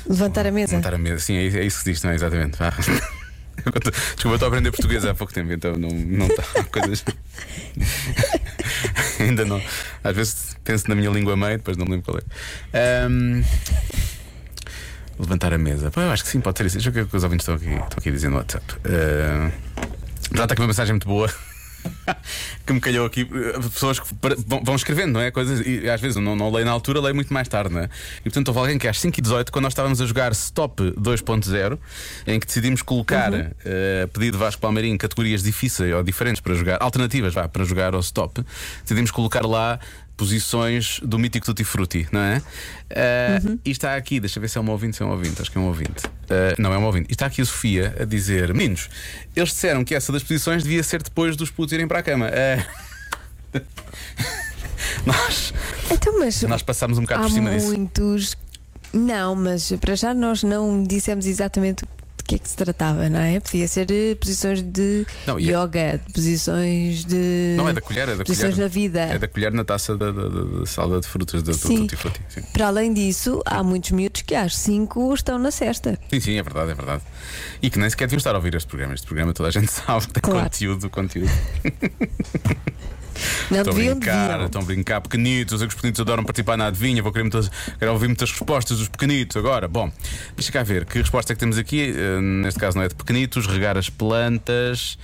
Levantar 0.07 0.47
a 0.47 0.53
mesa. 0.53 0.77
Montar 0.77 0.95
a 0.95 0.99
mesa. 0.99 1.21
Sim, 1.21 1.37
é, 1.37 1.47
é 1.47 1.65
isso 1.65 1.79
que 1.79 1.85
se 1.85 1.93
diz, 1.93 2.03
não 2.03 2.11
é? 2.11 2.15
Exatamente. 2.15 2.59
Vá. 2.59 2.71
Desculpa, 3.61 4.29
eu 4.29 4.35
estou 4.35 4.47
a 4.47 4.49
aprender 4.49 4.71
português 4.71 5.05
há 5.05 5.15
pouco 5.15 5.33
tempo, 5.33 5.53
então 5.53 5.77
não, 5.77 5.89
não 5.91 6.27
está 6.27 6.43
coisas. 6.73 7.05
Ainda 9.21 9.45
não. 9.45 9.63
Às 10.03 10.17
vezes 10.17 10.57
penso 10.65 10.89
na 10.89 10.95
minha 10.95 11.11
língua 11.11 11.37
mãe, 11.37 11.57
depois 11.57 11.77
não 11.77 11.85
me 11.85 11.93
lembro 11.93 12.07
qual 12.07 12.19
é. 12.19 13.05
Ahm, 13.05 13.43
Levantar 15.21 15.53
a 15.53 15.59
mesa. 15.59 15.91
Pô, 15.91 16.01
eu 16.01 16.11
acho 16.11 16.25
que 16.25 16.31
sim, 16.31 16.41
pode 16.41 16.57
ser 16.57 16.67
isso. 16.67 16.77
Deixa 16.77 16.89
eu 16.89 16.93
ver 16.93 17.03
o 17.03 17.07
que 17.07 17.17
os 17.17 17.23
ouvintes 17.23 17.47
estão 17.47 17.55
aqui, 17.55 17.69
estão 17.69 17.99
aqui 17.99 18.11
dizendo 18.11 18.33
no 18.33 18.39
WhatsApp. 18.39 18.65
Ah, 18.85 19.51
já 20.35 20.43
está 20.45 20.55
aqui 20.55 20.63
uma 20.63 20.69
mensagem 20.69 20.95
muito 20.95 21.07
boa. 21.07 21.31
que 22.67 22.73
me 22.73 22.81
calhou 22.81 23.07
aqui, 23.07 23.25
pessoas 23.73 23.99
que 23.99 24.07
vão, 24.65 24.75
escrevendo, 24.75 25.13
não 25.15 25.21
é? 25.21 25.31
Coisas, 25.31 25.67
e 25.67 25.89
às 25.89 26.01
vezes 26.01 26.17
eu 26.17 26.23
não, 26.23 26.37
não 26.37 26.51
leio 26.51 26.67
na 26.67 26.73
altura, 26.73 27.01
leio 27.01 27.15
muito 27.15 27.33
mais 27.33 27.49
tarde, 27.49 27.73
não 27.73 27.81
é? 27.81 27.89
E 28.21 28.25
portanto 28.25 28.49
houve 28.49 28.61
alguém 28.61 28.79
que 28.79 28.87
às 28.87 28.99
5h18, 28.99 29.51
quando 29.51 29.65
nós 29.65 29.73
estávamos 29.73 30.01
a 30.01 30.07
jogar 30.07 30.33
Stop 30.33 30.83
2.0, 30.83 31.79
em 32.27 32.39
que 32.39 32.47
decidimos 32.47 32.83
colocar, 32.83 33.33
eh, 33.33 34.03
a 34.05 34.09
pedido 34.09 34.39
Vasco 34.39 34.61
Palmeirinho, 34.61 34.99
categorias 34.99 35.43
difíceis 35.43 35.95
ou 35.95 36.03
diferentes 36.03 36.41
para 36.41 36.55
jogar, 36.55 36.83
alternativas 36.83 37.33
vá, 37.33 37.49
para 37.49 37.65
jogar 37.65 37.95
ao 37.95 38.01
Stop, 38.01 38.45
decidimos 38.83 39.11
colocar 39.11 39.45
lá 39.47 39.79
posições 40.21 41.01
do 41.03 41.19
mítico 41.19 41.47
Tutti 41.47 41.65
Frutti, 41.65 42.07
não 42.13 42.21
é? 42.21 42.43
Eh, 42.91 43.41
E 43.65 43.71
está 43.71 43.97
aqui, 43.97 44.21
deixa 44.21 44.39
eu 44.39 44.43
ver 44.43 44.49
se 44.49 44.59
é 44.59 44.61
um 44.61 44.69
ouvinte, 44.69 44.95
se 44.99 45.03
é 45.03 45.07
um 45.07 45.09
ouvinte, 45.11 45.41
acho 45.41 45.51
que 45.51 45.57
é 45.57 45.61
um 45.63 45.65
ouvinte. 45.65 46.03
Eh, 46.29 46.55
não 46.59 46.75
é 46.75 46.77
um 46.77 46.85
ouvinte. 46.85 47.07
E 47.09 47.13
está 47.13 47.25
aqui 47.25 47.41
a 47.41 47.45
Sofia 47.47 47.97
a 47.99 48.05
dizer: 48.05 48.53
Meninos, 48.53 48.91
eles 49.35 49.49
disseram 49.49 49.83
que 49.83 49.95
essa 49.95 50.13
das 50.13 50.23
posições 50.23 50.63
devia 50.63 50.83
ser 50.83 51.03
depois 51.03 51.37
dos 51.37 51.51
putos 51.51 51.73
irem 51.73 51.89
para 51.89 52.01
a 52.01 52.03
cama. 52.03 52.29
Eh, 52.29 52.63
nós, 55.07 55.55
Então, 55.91 56.19
mas 56.19 56.43
nós 56.43 56.63
passámos 56.63 56.99
um 56.99 57.03
bocado 57.03 57.23
por 57.23 57.31
cima 57.31 57.51
disso. 57.51 57.69
muitos. 57.69 58.37
Não, 58.93 59.35
mas 59.35 59.73
para 59.81 59.95
já 59.95 60.13
nós 60.13 60.43
não 60.43 60.85
dissemos 60.85 61.25
exatamente 61.25 61.85
que 62.31 62.37
é 62.37 62.39
que 62.39 62.49
se 62.49 62.57
tratava, 62.57 63.09
não 63.09 63.19
é? 63.19 63.41
Podia 63.41 63.67
ser 63.67 63.91
eh, 63.91 64.15
posições 64.15 64.63
de 64.63 65.05
Não, 65.27 65.37
é- 65.37 65.43
yoga, 65.43 66.01
de 66.07 66.13
posições 66.13 67.05
de. 67.05 67.55
Não 67.57 67.69
é 67.69 67.73
da 67.73 67.81
colher, 67.81 68.09
é 68.09 68.15
da 68.15 68.25
posições 68.25 68.55
colher. 68.55 68.63
na 68.65 68.69
vida. 68.69 69.01
É 69.01 69.19
da 69.19 69.27
colher 69.27 69.53
na 69.53 69.65
taça 69.65 69.97
da, 69.97 70.13
da, 70.13 70.29
da- 70.29 70.67
salada 70.67 71.01
de 71.01 71.09
frutas 71.09 71.43
da 71.43 71.51
do 71.53 71.59
Sim. 71.59 71.79
Tutti 71.87 71.97
Frutti. 71.97 72.21
Sim. 72.29 72.43
Para 72.53 72.69
além 72.69 72.95
disso, 72.95 73.43
há 73.45 73.63
muitos 73.65 73.91
miúdos 73.91 74.23
que 74.23 74.35
às 74.35 74.57
5 74.57 75.13
estão 75.15 75.39
na 75.41 75.51
cesta. 75.51 75.99
sim, 76.09 76.21
sim, 76.21 76.37
é 76.39 76.43
verdade, 76.43 76.71
é 76.71 76.75
verdade. 76.75 77.03
E 77.61 77.69
que 77.69 77.79
nem 77.81 77.91
sequer 77.91 78.07
deviam 78.07 78.19
estar 78.19 78.33
a 78.35 78.39
ouvir 78.39 78.55
este 78.55 78.69
programa. 78.69 78.95
Este 78.95 79.07
programa 79.09 79.33
toda 79.33 79.49
a 79.49 79.53
gente 79.53 79.67
sabe, 79.73 80.07
tem 80.09 80.21
Claro. 80.23 80.45
conteúdo, 80.45 80.89
conteúdo. 80.89 81.31
Não 83.51 83.59
Estão 83.59 83.73
a 83.73 83.77
brincar, 83.77 84.29
deviam. 84.29 84.47
estão 84.47 84.63
a 84.63 84.65
brincar, 84.65 85.01
pequenitos. 85.01 85.61
Os 85.61 85.75
pequenitos 85.75 86.01
adoram 86.01 86.25
participar 86.25 86.57
na 86.57 86.67
adivinha. 86.67 87.03
Vou 87.03 87.13
querer 87.13 87.25
muitas, 87.25 87.51
quero 87.79 87.93
ouvir 87.93 88.07
muitas 88.09 88.31
respostas 88.31 88.79
dos 88.79 88.89
pequenitos 88.89 89.37
agora. 89.37 89.67
Bom, 89.69 89.91
deixa 90.37 90.51
cá 90.53 90.63
ver 90.63 90.85
que 90.85 90.99
resposta 90.99 91.33
é 91.33 91.37
que 91.37 91.41
temos 91.41 91.59
aqui. 91.59 91.95
Eh, 91.97 92.21
Neste 92.21 92.59
caso 92.61 92.77
não 92.77 92.85
é 92.85 92.89
de 92.89 92.95
pequenitos, 92.95 93.47
regar 93.47 93.77
as 93.77 93.89
plantas. 93.91 94.99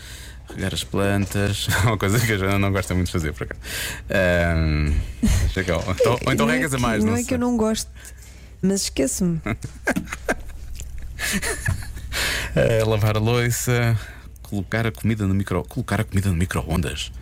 Regar 0.55 0.73
as 0.73 0.85
plantas, 0.85 1.67
uma 1.85 1.99
coisa 1.99 2.21
que 2.25 2.33
a 2.33 2.39
Joana 2.39 2.59
não 2.59 2.71
gosta 2.71 2.95
muito 2.95 3.07
de 3.09 3.13
fazer, 3.13 3.33
por 3.33 3.43
acaso. 3.45 3.61
Ou 5.87 5.93
então, 5.93 6.19
ou 6.25 6.33
então 6.33 6.47
Não 6.47 6.53
é 6.53 6.57
regas 6.57 6.73
a 6.73 6.77
que- 6.77 6.83
mais, 6.83 7.03
Não, 7.05 7.11
não 7.13 7.19
é 7.19 7.23
que 7.23 7.29
sei. 7.29 7.35
eu 7.35 7.41
não 7.41 7.57
gosto, 7.57 7.91
mas 8.63 8.83
esqueço-me. 8.83 9.41
Eh, 12.55 12.83
lavar 12.85 13.17
a 13.17 13.21
louça, 13.21 13.99
colocar 14.43 14.87
a 14.87 14.93
comida 14.93 15.27
no 15.27 15.35
micro. 15.35 15.63
Colocar 15.65 16.01
a 16.01 16.05
comida 16.05 16.31
no 16.31 16.35
micro-ondas. 16.37 17.13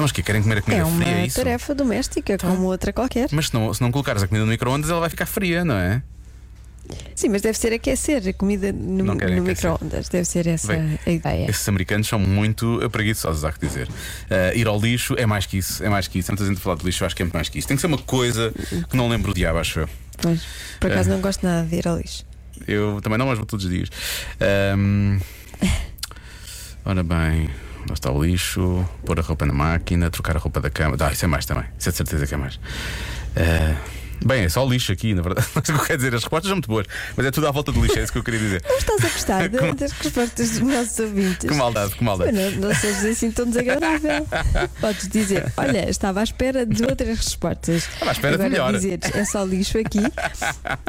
Então, 0.00 0.04
mas 0.04 0.12
que 0.12 0.22
querem 0.22 0.42
comer 0.42 0.58
a 0.58 0.62
comida 0.62 0.80
É 0.82 0.84
uma 0.84 1.02
fria? 1.04 1.16
É 1.18 1.26
isso? 1.26 1.36
tarefa 1.36 1.74
doméstica, 1.74 2.38
como 2.38 2.62
outra 2.64 2.92
qualquer. 2.92 3.28
Mas 3.32 3.48
se 3.48 3.54
não, 3.54 3.72
se 3.74 3.80
não 3.82 3.92
colocares 3.92 4.22
a 4.22 4.26
comida 4.26 4.44
no 4.46 4.50
micro-ondas, 4.50 4.88
ela 4.90 5.00
vai 5.00 5.10
ficar 5.10 5.26
fria, 5.26 5.64
não 5.64 5.74
é? 5.74 6.02
Sim, 7.14 7.28
mas 7.28 7.42
deve 7.42 7.56
ser 7.56 7.72
aquecer 7.72 8.26
a 8.26 8.32
comida 8.32 8.72
no, 8.72 9.04
no 9.04 9.42
micro-ondas. 9.42 10.08
Deve 10.08 10.24
ser 10.24 10.46
essa 10.46 10.68
Bem, 10.74 10.98
a 11.06 11.10
ideia. 11.10 11.50
Esses 11.50 11.68
americanos 11.68 12.08
são 12.08 12.18
muito 12.18 12.80
preguiçosos, 12.90 13.44
há 13.44 13.52
que 13.52 13.60
dizer. 13.64 13.88
Eh, 14.28 14.54
ir 14.56 14.66
ao 14.66 14.80
lixo 14.80 15.14
é 15.16 15.26
mais 15.26 15.46
que 15.46 15.58
isso, 15.58 15.84
é 15.84 15.88
mais 15.88 16.08
que 16.08 16.18
isso. 16.18 16.32
Antes 16.32 16.48
de 16.48 16.56
falar 16.56 16.76
de 16.76 16.84
lixo, 16.84 17.04
acho 17.04 17.14
que 17.14 17.22
é 17.22 17.24
muito 17.26 17.34
mais 17.34 17.48
que 17.48 17.58
isso. 17.58 17.68
Tem 17.68 17.76
que 17.76 17.80
ser 17.80 17.86
uma 17.86 17.98
coisa 17.98 18.52
que 18.88 18.96
não 18.96 19.08
lembro 19.08 19.30
o 19.30 19.34
diabo, 19.34 19.58
acho 19.58 19.80
eu. 19.80 19.88
Pois, 20.20 20.42
por 20.80 20.90
acaso 20.90 21.10
É. 21.10 21.12
não 21.12 21.20
gosto 21.20 21.44
nada 21.46 21.64
de 21.68 21.76
ir 21.76 21.86
ao 21.86 21.96
lixo. 21.98 22.24
Eu 22.66 23.00
também 23.02 23.18
não, 23.18 23.26
mas 23.26 23.36
vou 23.38 23.46
todos 23.46 23.66
os 23.66 23.70
dias. 23.70 23.88
Ahm, 24.40 25.20
ora 26.84 27.04
bem, 27.04 27.50
está 27.92 28.10
o 28.10 28.24
lixo, 28.24 28.86
pôr 29.04 29.18
a 29.18 29.22
roupa 29.22 29.46
na 29.46 29.52
máquina, 29.52 30.10
trocar 30.10 30.36
a 30.36 30.40
roupa 30.40 30.60
da 30.60 30.70
cama. 30.70 30.96
Ah, 31.00 31.12
isso 31.12 31.24
é 31.24 31.28
mais 31.28 31.46
também, 31.46 31.64
isso 31.78 31.88
é 31.88 31.92
de 31.92 31.96
certeza 31.98 32.26
que 32.26 32.34
é 32.34 32.36
mais. 32.36 32.60
Ah, 33.36 33.76
bem, 34.24 34.44
é 34.44 34.48
só 34.48 34.64
lixo 34.66 34.92
aqui, 34.92 35.14
na 35.14 35.22
verdade. 35.22 35.46
Mas 35.54 35.68
o 35.68 35.72
que 35.72 35.78
eu 35.80 35.84
quero 35.84 35.96
dizer, 35.98 36.14
as 36.14 36.22
respostas 36.22 36.48
são 36.48 36.56
muito 36.56 36.68
boas, 36.68 36.86
mas 37.16 37.26
é 37.26 37.30
tudo 37.30 37.46
à 37.48 37.50
volta 37.50 37.72
do 37.72 37.80
lixo, 37.82 37.98
é 37.98 38.02
isso 38.02 38.12
que 38.12 38.18
eu 38.18 38.22
queria 38.24 38.40
dizer. 38.40 38.62
Não 38.68 38.76
estás 38.78 39.04
a 39.04 39.08
gostar 39.08 39.48
de- 39.48 39.72
das 39.74 39.92
respostas 39.92 40.50
dos 40.50 40.60
nossos 40.60 40.98
ouvintes? 40.98 41.48
Que 41.48 41.54
maldade, 41.54 41.94
que 41.94 42.04
maldade. 42.04 42.32
Mas 42.32 42.54
Não, 42.56 42.68
não 42.68 42.74
sejas 42.74 43.04
assim 43.04 43.30
tão 43.30 43.46
desagradável. 43.46 44.26
Podes 44.80 45.08
dizer, 45.08 45.52
olha, 45.56 45.88
estava 45.90 46.20
à 46.20 46.22
espera 46.24 46.64
de 46.66 46.82
outras 46.84 47.16
respostas. 47.18 47.84
Estava 47.84 48.10
à 48.10 48.12
espera 48.12 48.36
de 48.38 48.44
Agora 48.44 48.50
melhor. 48.50 48.72
dizeres, 48.72 49.14
é 49.14 49.24
só 49.24 49.44
lixo 49.44 49.78
aqui. 49.78 50.00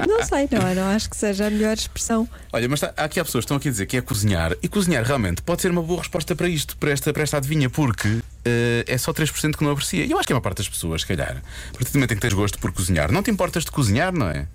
Não 0.08 0.24
sei, 0.26 0.48
não, 0.52 0.68
é? 0.68 0.76
não 0.76 0.88
acho 0.90 1.10
que 1.10 1.18
seja 1.18 1.48
a 1.48 1.50
melhor 1.50 1.74
expressão. 1.74 2.28
Olha, 2.54 2.68
mas 2.70 2.80
tá- 2.80 2.94
aqui 2.98 3.20
há 3.20 3.26
pessoas 3.26 3.44
que 3.44 3.46
estão 3.46 3.58
aqui 3.58 3.68
a 3.70 3.72
dizer 3.72 3.86
que 3.86 3.98
é 3.98 4.02
cozinhar, 4.02 4.54
e 4.62 4.68
cozinhar 4.68 5.04
realmente 5.04 5.42
pode 5.42 5.62
ser 5.62 5.72
uma 5.72 5.82
boa 5.84 6.00
resposta 6.00 6.36
para 6.36 6.48
isto, 6.48 6.76
para 6.78 6.92
esta, 6.92 7.12
para 7.14 7.24
esta 7.24 7.38
adivinha, 7.38 7.70
porque 7.70 8.20
eh, 8.46 8.84
é 8.88 8.98
só 8.98 9.12
3% 9.14 9.56
que 9.58 9.64
não 9.64 9.72
aprecia. 9.72 10.06
E 10.06 10.12
eu 10.12 10.18
acho 10.18 10.28
que 10.28 10.34
é 10.34 10.36
uma 10.36 10.42
parte 10.42 10.58
das 10.58 10.70
pessoas, 10.70 11.02
se 11.02 11.08
calhar, 11.08 11.38
a 11.70 11.72
partir 11.78 11.92
do 11.92 11.96
momento 11.96 12.12
em 12.12 12.16
que 12.16 12.22
tens 12.22 12.34
gosto 12.34 12.60
por 12.60 12.72
cozinhar, 12.72 13.12
não 13.12 13.22
te 13.24 13.32
importas 13.32 13.64
de 13.66 13.72
cozinhar, 13.72 14.14
não 14.14 14.28
é? 14.30 14.48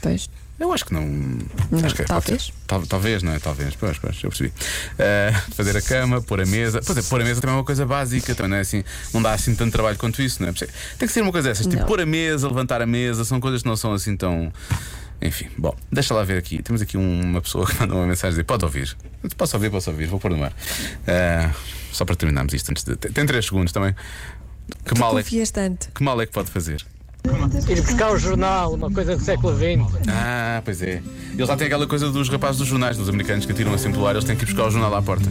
Pois, 0.00 0.28
Eu 0.58 0.72
acho 0.72 0.84
que 0.84 0.92
não. 0.92 1.02
acho 1.84 1.94
que 1.94 2.02
é, 2.02 2.04
talvez. 2.04 2.52
Tal- 2.66 2.86
talvez, 2.86 3.22
não 3.22 3.32
é? 3.32 3.38
Talvez. 3.38 3.74
Pois, 3.76 3.98
pois, 3.98 4.16
eu 4.22 4.30
percebi. 4.30 4.52
Eh, 4.98 5.32
fazer 5.54 5.76
a 5.76 5.82
cama, 5.82 6.20
pôr 6.20 6.40
a 6.40 6.46
mesa. 6.46 6.80
Pois 6.84 6.98
é, 6.98 7.02
pôr 7.02 7.20
a 7.20 7.24
mesa 7.24 7.40
também 7.40 7.54
é 7.54 7.58
uma 7.58 7.64
coisa 7.64 7.86
básica, 7.86 8.34
também 8.34 8.50
não 8.50 8.56
é 8.56 8.60
assim. 8.60 8.82
Não 9.14 9.22
dá 9.22 9.32
assim 9.32 9.54
tanto 9.54 9.72
trabalho 9.72 9.96
quanto 9.98 10.20
isso, 10.22 10.42
não 10.42 10.48
é? 10.48 10.52
Tem 10.52 10.68
que 10.98 11.08
ser 11.08 11.20
uma 11.22 11.32
coisa 11.32 11.48
dessas. 11.48 11.66
Tipo, 11.66 11.80
Não. 11.80 11.86
pôr 11.86 12.00
a 12.00 12.06
mesa, 12.06 12.46
levantar 12.48 12.80
a 12.82 12.86
mesa, 12.86 13.24
são 13.24 13.40
coisas 13.40 13.62
que 13.62 13.68
não 13.68 13.76
são 13.76 13.92
assim 13.92 14.16
tão. 14.16 14.52
Enfim, 15.22 15.46
bom, 15.56 15.74
deixa 15.90 16.12
lá 16.12 16.24
ver 16.24 16.36
aqui. 16.36 16.60
Temos 16.62 16.82
aqui 16.82 16.98
um- 16.98 17.20
uma 17.22 17.40
pessoa 17.40 17.64
que 17.70 17.78
mandou 17.80 17.98
uma 17.98 18.06
mensagem 18.06 18.28
a 18.28 18.30
dizer: 18.30 18.44
pode 18.44 18.64
ouvir. 18.64 18.96
Posso 19.36 19.56
ouvir, 19.56 19.70
posso 19.70 19.90
ouvir, 19.90 20.06
vou 20.06 20.18
pôr 20.18 20.32
no 20.32 20.42
ar. 20.42 20.52
Eh, 21.06 21.50
só 21.92 22.04
para 22.04 22.16
terminarmos 22.16 22.52
isto 22.54 22.70
antes 22.70 22.82
de. 22.84 22.96
Tem 22.96 23.12
tem 23.12 23.24
três 23.26 23.44
segundos 23.44 23.72
também. 23.72 23.94
Que 24.84 24.94
tu 24.94 24.98
mal, 25.00 25.16
é, 25.18 25.22
confias 25.22 25.50
tanto. 25.50 25.90
que 25.94 26.02
mal 26.02 26.20
é 26.20 26.26
que 26.26 26.32
pode 26.32 26.50
fazer? 26.50 26.84
Ir 27.68 27.80
buscar 27.80 28.10
o 28.10 28.18
jornal, 28.18 28.74
uma 28.74 28.90
coisa 28.90 29.14
do 29.16 29.22
século 29.22 29.54
XX. 29.56 30.08
Ah, 30.08 30.60
pois 30.64 30.82
é. 30.82 31.00
Eles 31.34 31.48
lá 31.48 31.56
têm 31.56 31.68
aquela 31.68 31.86
coisa 31.86 32.10
dos 32.10 32.28
rapazes 32.28 32.58
dos 32.58 32.66
jornais, 32.66 32.96
dos 32.96 33.08
americanos 33.08 33.46
que 33.46 33.52
tiram 33.54 33.72
assim 33.72 33.92
pelo 33.92 34.04
ar, 34.08 34.14
eles 34.16 34.24
têm 34.24 34.34
que 34.34 34.42
ir 34.42 34.46
buscar 34.46 34.66
o 34.66 34.70
jornal 34.72 34.92
à 34.94 35.00
porta. 35.00 35.28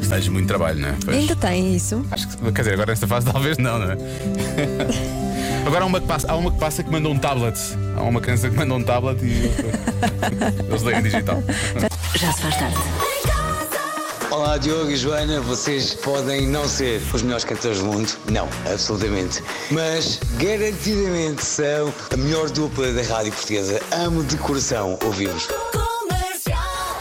Isso 0.00 0.08
dá 0.08 0.18
muito 0.30 0.46
trabalho, 0.48 0.80
não 0.80 0.88
é? 0.88 0.94
Pois. 1.04 1.16
Ainda 1.16 1.36
tem 1.36 1.76
isso. 1.76 2.06
Acho 2.10 2.28
que, 2.28 2.36
quer 2.52 2.62
dizer, 2.62 2.72
agora 2.74 2.92
nesta 2.92 3.06
fase 3.06 3.30
talvez 3.30 3.58
não, 3.58 3.78
não 3.78 3.90
é? 3.90 3.96
Agora 5.66 5.82
há 5.82 5.86
uma, 5.86 6.00
que 6.00 6.06
passa, 6.06 6.30
há 6.30 6.36
uma 6.36 6.52
que 6.52 6.58
passa 6.58 6.82
que 6.84 6.90
manda 6.90 7.08
um 7.08 7.18
tablet. 7.18 7.58
Há 7.96 8.02
uma 8.02 8.20
criança 8.20 8.48
que 8.48 8.56
manda 8.56 8.72
um 8.72 8.82
tablet 8.84 9.20
e 9.20 9.50
eles 10.70 10.82
leem 10.82 11.02
digital. 11.02 11.42
Já 12.14 12.32
se 12.32 12.42
faz 12.42 12.56
tarde. 12.56 12.76
Olá 14.30 14.58
Diogo 14.58 14.90
e 14.92 14.96
Joana, 14.96 15.40
vocês 15.40 15.94
podem 15.94 16.46
não 16.46 16.68
ser 16.68 17.02
os 17.12 17.22
melhores 17.22 17.44
cantores 17.44 17.78
do 17.78 17.86
mundo, 17.86 18.12
não, 18.30 18.48
absolutamente, 18.70 19.42
mas 19.70 20.20
garantidamente 20.38 21.44
são 21.44 21.92
a 22.12 22.16
melhor 22.16 22.48
dupla 22.50 22.92
da 22.92 23.02
rádio 23.02 23.32
portuguesa. 23.32 23.80
Amo 23.90 24.22
de 24.22 24.36
coração 24.36 24.96
ouvir-vos. 25.02 25.48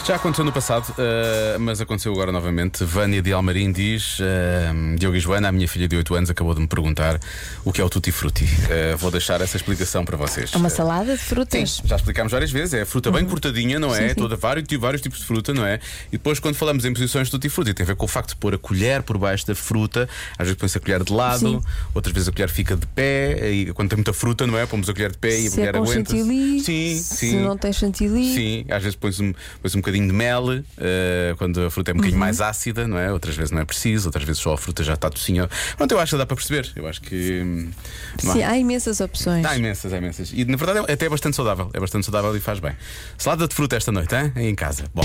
Já 0.06 0.18
aconteceu 0.18 0.46
no 0.46 0.52
passado, 0.52 0.94
eh, 1.00 1.58
mas 1.60 1.82
aconteceu 1.82 2.12
agora 2.14 2.32
novamente. 2.32 2.84
Vânia 2.84 3.24
de 3.24 3.34
Almarim 3.34 3.72
diz: 3.72 4.20
eh, 4.22 4.72
Diogo 5.00 5.18
e 5.18 5.20
Joana, 5.20 5.48
a 5.48 5.52
minha 5.52 5.68
filha 5.68 5.88
de 5.88 5.96
8 5.98 6.14
anos, 6.14 6.30
acabou 6.30 6.54
de 6.54 6.62
me 6.62 6.68
perguntar 6.68 7.20
o 7.64 7.74
que 7.74 7.82
é 7.82 7.84
o 7.84 7.90
Tutti 7.90 8.12
Frutti. 8.12 8.46
Eh, 8.70 8.96
vou 8.98 9.10
deixar 9.10 9.42
essa 9.42 9.58
explicação 9.58 10.06
para 10.06 10.16
vocês. 10.16 10.52
É 10.54 10.58
uma 10.58 10.70
salada 10.70 11.14
de 11.14 11.18
frutas. 11.24 11.72
Sim, 11.72 11.82
já 11.88 11.96
explicámos 11.96 12.32
várias 12.32 12.52
vezes. 12.52 12.76
É 12.76 12.86
fruta 12.86 13.10
bem 13.10 13.26
cortadinha, 13.26 13.80
não 13.80 13.96
é? 13.96 14.14
Toda, 14.14 14.36
vários, 14.36 14.68
vários 14.80 15.02
tipos 15.02 15.18
de 15.22 15.26
fruta, 15.26 15.56
não 15.56 15.66
é? 15.66 15.80
E 16.10 16.18
depois, 16.18 16.40
quando 16.40 16.54
falamos 16.56 16.86
em 16.86 16.94
posições 16.94 17.26
de 17.28 17.32
tutti 17.32 17.50
frutti, 17.50 17.74
tem 17.74 17.84
a 17.84 17.88
ver 17.88 17.96
com 17.96 18.06
o 18.06 18.08
facto 18.08 18.30
de 18.30 18.36
pôr 18.36 18.54
a 18.54 18.60
colher 18.60 19.02
por 19.02 19.18
baixo 19.18 19.48
da 19.48 19.56
fruta. 19.56 20.08
Às 20.38 20.46
vezes 20.46 20.56
põe-se 20.60 20.78
a 20.78 20.82
colher 20.82 21.04
de 21.04 21.12
lado, 21.12 21.40
Sim. 21.50 21.62
outras 21.96 22.14
vezes 22.14 22.30
a 22.30 22.32
colher 22.32 22.50
fica 22.50 22.76
de 22.76 22.86
pé. 22.86 23.50
E 23.52 23.74
quando 23.74 23.90
tem 23.90 23.98
muita 23.98 24.14
fruta, 24.14 24.46
não 24.46 24.56
é? 24.56 24.68
Pomos 24.68 24.88
a 24.88 24.94
colher 24.94 25.12
de 25.12 25.18
pé 25.18 25.40
e 25.40 25.48
a 25.48 25.50
Se 25.50 25.62
é 25.62 25.66
colher 25.66 25.74
com 25.74 25.84
aguenta. 25.90 26.12
chantilly, 26.16 26.60
Sim, 26.60 26.96
se 26.96 27.16
sim. 27.16 27.40
não 27.40 27.58
tem 27.58 27.74
chantilly. 27.74 28.36
Sim, 28.36 28.66
às 28.70 28.84
vezes 28.84 28.96
põe-se 28.96 29.24
um, 29.24 29.34
põe 29.34 29.72
um 29.74 29.78
bocadinho 29.78 29.95
de 30.08 30.14
mel 30.14 30.46
eh, 30.78 31.36
quando 31.38 31.62
a 31.66 31.70
fruta 31.70 31.92
é 31.92 31.94
um 31.94 31.96
Uhum. 31.96 32.02
bocadinho 32.02 32.20
mais 32.20 32.42
ácida, 32.42 32.88
não 32.88 32.98
é? 32.98 33.12
Outras 33.12 33.36
vezes 33.36 33.52
não 33.52 33.60
é 33.62 33.66
preciso, 33.66 34.08
outras 34.08 34.24
vezes 34.24 34.42
só 34.42 34.54
a 34.54 34.58
fruta 34.58 34.84
já 34.84 34.94
está 34.94 35.10
docinha. 35.10 35.50
Pronto, 35.78 35.92
eu 35.92 36.00
acho 36.00 36.12
que 36.12 36.18
dá 36.18 36.26
para 36.26 36.36
perceber. 36.36 36.72
Eu 36.76 36.88
acho 36.88 37.02
que. 37.02 37.42
hum, 37.42 37.70
Sim, 38.18 38.44
há 38.44 38.58
imensas 38.58 39.00
opções. 39.00 39.46
Há 39.46 39.56
imensas, 39.58 39.94
há 39.94 39.98
imensas. 39.98 40.32
E 40.34 40.44
na 40.46 40.58
verdade 40.58 40.86
é 40.88 40.94
até 40.94 41.06
é 41.06 41.10
bastante 41.10 41.36
saudável. 41.36 41.70
É 41.74 41.80
bastante 41.80 42.06
saudável 42.06 42.36
e 42.36 42.40
faz 42.40 42.60
bem. 42.60 42.74
Salada 43.18 43.48
de 43.48 43.54
fruta 43.56 43.76
esta 43.76 43.92
noite, 43.92 44.14
hein? 44.16 44.32
Em 44.36 44.56
casa. 44.56 44.86
Bom. 44.94 45.04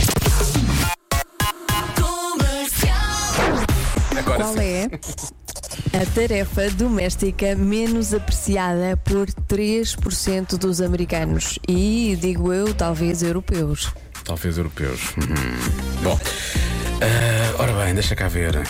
Agora 4.18 4.38
Qual 4.44 4.55
sim. 4.55 4.61
é 4.61 4.90
a 6.03 6.07
tarefa 6.14 6.70
doméstica 6.70 7.55
menos 7.57 8.12
apreciada 8.12 8.96
por 8.98 9.26
3% 9.29 10.57
dos 10.59 10.81
americanos? 10.81 11.59
E, 11.68 12.16
digo 12.20 12.53
eu, 12.53 12.74
talvez 12.74 13.22
europeus. 13.22 13.92
Talvez 14.31 14.59
europeus. 14.59 15.01
Uhum. 15.16 16.03
Bom. 16.05 16.21
eh, 17.01 17.53
ora 17.59 17.73
bem, 17.85 17.95
deixa 17.95 18.14
cá 18.14 18.29
ver. 18.29 18.62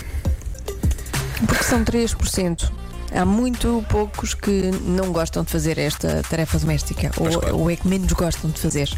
Porque 1.47 1.63
são 1.65 1.85
3%. 1.85 2.73
Há 3.15 3.27
muito 3.27 3.85
poucos 3.91 4.33
que 4.33 4.71
não 4.87 5.13
gostam 5.13 5.45
de 5.45 5.51
fazer 5.51 5.77
esta 5.77 6.23
tarefa 6.31 6.59
doméstica. 6.59 7.11
Ou, 7.19 7.29
claro. 7.41 7.59
ou 7.59 7.71
é 7.71 7.77
que 7.77 7.87
menos 7.87 8.11
gostam 8.15 8.49
de 8.51 8.59
fazer. 8.59 8.89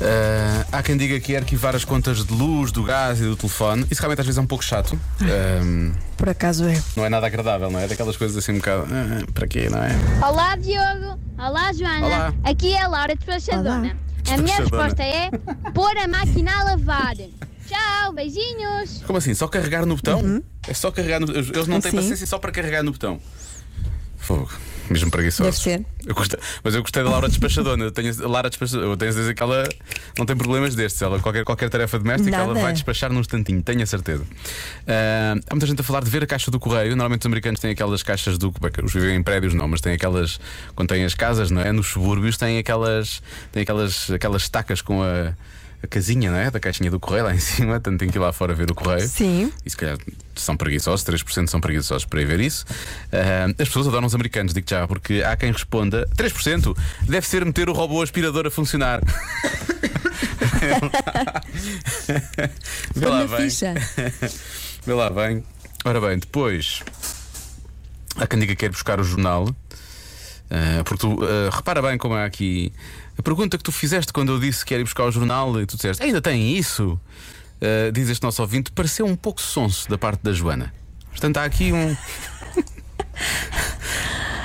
Eh, 0.00 0.64
há 0.72 0.82
quem 0.82 0.96
diga 0.96 1.20
que 1.20 1.36
é 1.36 1.38
arquivar 1.38 1.76
as 1.76 1.84
contas 1.84 2.24
de 2.24 2.34
luz, 2.34 2.72
do 2.72 2.82
gás 2.82 3.20
e 3.20 3.22
do 3.22 3.36
telefone. 3.36 3.86
Isso 3.92 4.00
realmente 4.00 4.22
às 4.22 4.26
vezes 4.26 4.38
é 4.38 4.40
um 4.40 4.46
pouco 4.46 4.64
chato. 4.64 4.98
Ehm, 5.22 5.92
Por 6.16 6.30
acaso 6.30 6.64
é. 6.64 6.82
não 6.96 7.04
é 7.04 7.08
nada 7.08 7.28
agradável, 7.28 7.70
não 7.70 7.78
é? 7.78 7.86
Daquelas 7.86 8.16
coisas 8.16 8.36
assim 8.36 8.50
um 8.50 8.56
bocado. 8.56 8.88
"Ah, 8.90 9.24
para 9.32 9.46
quê, 9.46 9.68
não 9.70 9.78
é? 9.84 9.90
Olá 10.26 10.56
Diogo, 10.56 11.16
olá 11.38 11.72
Joana, 11.72 12.06
Olá. 12.06 12.34
aqui 12.42 12.72
é 12.72 12.82
a 12.82 12.88
Laura 12.88 13.14
despachadona. 13.14 13.96
A 14.32 14.36
minha 14.36 14.56
resposta 14.58 15.02
é 15.02 15.30
pôr 15.74 15.96
a 15.96 16.06
máquina 16.06 16.52
a 16.60 16.64
lavar. 16.64 17.16
Tchau, 17.66 18.12
beijinhos. 18.12 19.02
Como 19.06 19.18
assim? 19.18 19.34
Só 19.34 19.46
carregar 19.48 19.86
no 19.86 19.96
botão? 19.96 20.42
É 20.66 20.74
só 20.74 20.90
carregar 20.90 21.20
no 21.20 21.30
Eles 21.30 21.66
não 21.66 21.80
têm 21.80 21.88
Assim. 21.90 21.96
paciência 21.96 22.26
só 22.26 22.38
para 22.38 22.50
carregar 22.52 22.82
no 22.82 22.92
botão. 22.92 23.20
Fogo. 24.16 24.50
Mesmo 24.90 25.10
preguiçoso. 25.10 25.44
Deve 25.50 25.56
ser. 25.56 25.86
Eu 26.04 26.14
gostei- 26.14 26.40
mas 26.64 26.74
eu 26.74 26.80
gostei 26.82 27.04
da 27.04 27.10
Laura 27.10 27.28
despachadona. 27.28 27.84
Eu 27.84 27.90
tenho, 27.92 28.12
a 28.24 28.28
Laura 28.28 28.50
despachadona. 28.50 28.90
Eu 28.92 28.96
tenho 28.96 29.12
a 29.12 29.14
dizer 29.14 29.34
que 29.34 29.42
ela 29.42 29.68
não 30.18 30.26
tem 30.26 30.36
problemas 30.36 30.74
destes. 30.74 31.00
Ela, 31.00 31.20
qualquer, 31.20 31.44
qualquer 31.44 31.70
tarefa 31.70 31.98
doméstica, 31.98 32.36
ela 32.36 32.48
Nada. 32.48 32.60
vai 32.60 32.72
despachar 32.72 33.12
num 33.12 33.20
instantinho, 33.20 33.62
tenho 33.62 33.82
a 33.82 33.86
certeza. 33.86 34.24
Ah, 34.86 35.34
há 35.48 35.54
muita 35.54 35.66
gente 35.66 35.80
a 35.80 35.84
falar 35.84 36.02
de 36.02 36.10
ver 36.10 36.24
a 36.24 36.26
caixa 36.26 36.50
do 36.50 36.58
correio. 36.58 36.90
Normalmente 36.90 37.20
os 37.22 37.26
americanos 37.26 37.60
têm 37.60 37.70
aquelas 37.70 38.02
caixas 38.02 38.36
do. 38.36 38.50
bem, 38.50 38.70
Os 38.84 38.92
vivem 38.92 39.16
em 39.16 39.22
prédios, 39.22 39.54
não, 39.54 39.68
mas 39.68 39.80
têm 39.80 39.92
aquelas. 39.92 40.40
Quando 40.74 40.88
têm 40.88 41.04
as 41.04 41.14
casas, 41.14 41.50
não 41.50 41.60
é? 41.62 41.70
Nos 41.72 41.86
subúrbios 41.86 42.36
têm 42.36 42.58
aquelas. 42.58 43.22
Têm 43.52 43.62
aquelas, 43.62 44.10
aquelas 44.10 44.42
estacas 44.42 44.82
com 44.82 45.02
a. 45.02 45.32
A 45.82 45.86
casinha, 45.86 46.30
não 46.30 46.36
é? 46.38 46.50
Da 46.50 46.60
caixinha 46.60 46.90
do 46.90 47.00
correio 47.00 47.24
lá 47.24 47.34
em 47.34 47.38
cima, 47.40 47.80
tanto 47.80 47.98
tem 47.98 48.10
que 48.10 48.18
ir 48.18 48.20
lá 48.20 48.32
fora 48.32 48.54
ver 48.54 48.70
o 48.70 48.74
correio. 48.74 49.06
Sim. 49.08 49.50
E 49.64 49.70
se 49.70 49.76
calhar 49.76 49.96
são 50.36 50.56
preguiçosos, 50.56 51.04
3% 51.06 51.48
são 51.48 51.60
preguiçosos 51.60 52.04
para 52.04 52.20
ir 52.20 52.26
ver 52.26 52.40
isso. 52.40 52.64
Ah, 53.12 53.46
as 53.58 53.68
pessoas 53.68 53.86
adoram 53.88 54.06
os 54.06 54.14
americanos, 54.14 54.52
digo 54.52 54.68
já, 54.68 54.86
porque 54.86 55.22
há 55.22 55.36
quem 55.36 55.52
responda: 55.52 56.06
3% 56.16 56.76
deve 57.08 57.26
ser 57.26 57.44
meter 57.44 57.68
o 57.68 57.72
robô 57.72 58.02
aspirador 58.02 58.46
a 58.46 58.50
funcionar. 58.50 59.00
Vê 62.94 63.06
lá 63.06 63.26
bem. 63.26 63.50
ficha. 63.50 63.74
Vê 64.84 64.92
lá 64.92 65.10
bem. 65.10 65.42
Ora 65.84 66.00
bem, 66.00 66.18
depois 66.18 66.82
há 68.16 68.26
quem 68.26 68.38
diga 68.38 68.54
que 68.54 68.60
quer 68.60 68.70
buscar 68.70 69.00
o 69.00 69.04
jornal. 69.04 69.48
Ah, 70.50 70.82
porque 70.84 71.00
tu, 71.00 71.18
ah, 71.22 71.54
repara 71.54 71.80
bem 71.80 71.96
como 71.96 72.14
há 72.14 72.24
aqui 72.24 72.72
a 73.20 73.22
pergunta 73.22 73.58
que 73.58 73.62
tu 73.62 73.70
fizeste 73.70 74.12
quando 74.12 74.32
eu 74.32 74.40
disse 74.40 74.64
que 74.64 74.72
era 74.72 74.80
ir 74.80 74.84
buscar 74.84 75.04
o 75.04 75.12
jornal 75.12 75.60
e 75.60 75.66
tu 75.66 75.76
disseste 75.76 76.02
ainda 76.02 76.22
tem 76.22 76.56
isso? 76.56 76.98
Ah, 77.60 77.90
diz 77.92 78.08
este 78.08 78.22
nosso 78.22 78.40
ouvinte, 78.40 78.72
pareceu 78.72 79.06
um 79.06 79.14
pouco 79.14 79.40
sonso 79.42 79.88
da 79.88 79.98
parte 79.98 80.22
da 80.22 80.32
Joana. 80.32 80.72
Portanto, 81.10 81.36
há 81.36 81.44
aqui 81.44 81.72
um. 81.72 81.96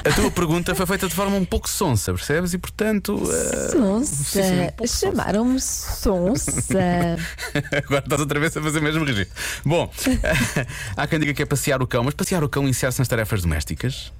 A 0.03 0.11
tua 0.13 0.29
pergunta 0.29 0.75
foi 0.75 0.85
feita 0.85 1.07
de 1.07 1.15
forma 1.15 1.35
um 1.35 1.45
pouco 1.45 1.67
sonsa, 1.67 2.13
percebes? 2.13 2.53
E 2.53 2.59
portanto. 2.59 3.23
ah, 3.27 3.69
Sonsa. 3.71 4.39
um. 4.79 4.87
Chamaram-me 4.87 5.59
Sonsa. 5.59 6.61
Agora 7.83 8.03
estás 8.03 8.21
outra 8.21 8.39
vez 8.39 8.55
a 8.55 8.61
fazer 8.61 8.79
o 8.79 8.83
mesmo 8.83 9.03
registro. 9.03 9.35
Bom, 9.65 9.91
há 10.95 11.07
quem 11.07 11.19
diga 11.19 11.33
que 11.33 11.41
é 11.41 11.45
passear 11.45 11.81
o 11.81 11.87
cão, 11.87 12.03
mas 12.03 12.13
passear 12.13 12.43
o 12.43 12.49
cão 12.49 12.63
iniciar-se 12.63 12.99
nas 12.99 13.07
tarefas 13.07 13.41
domésticas? 13.41 14.11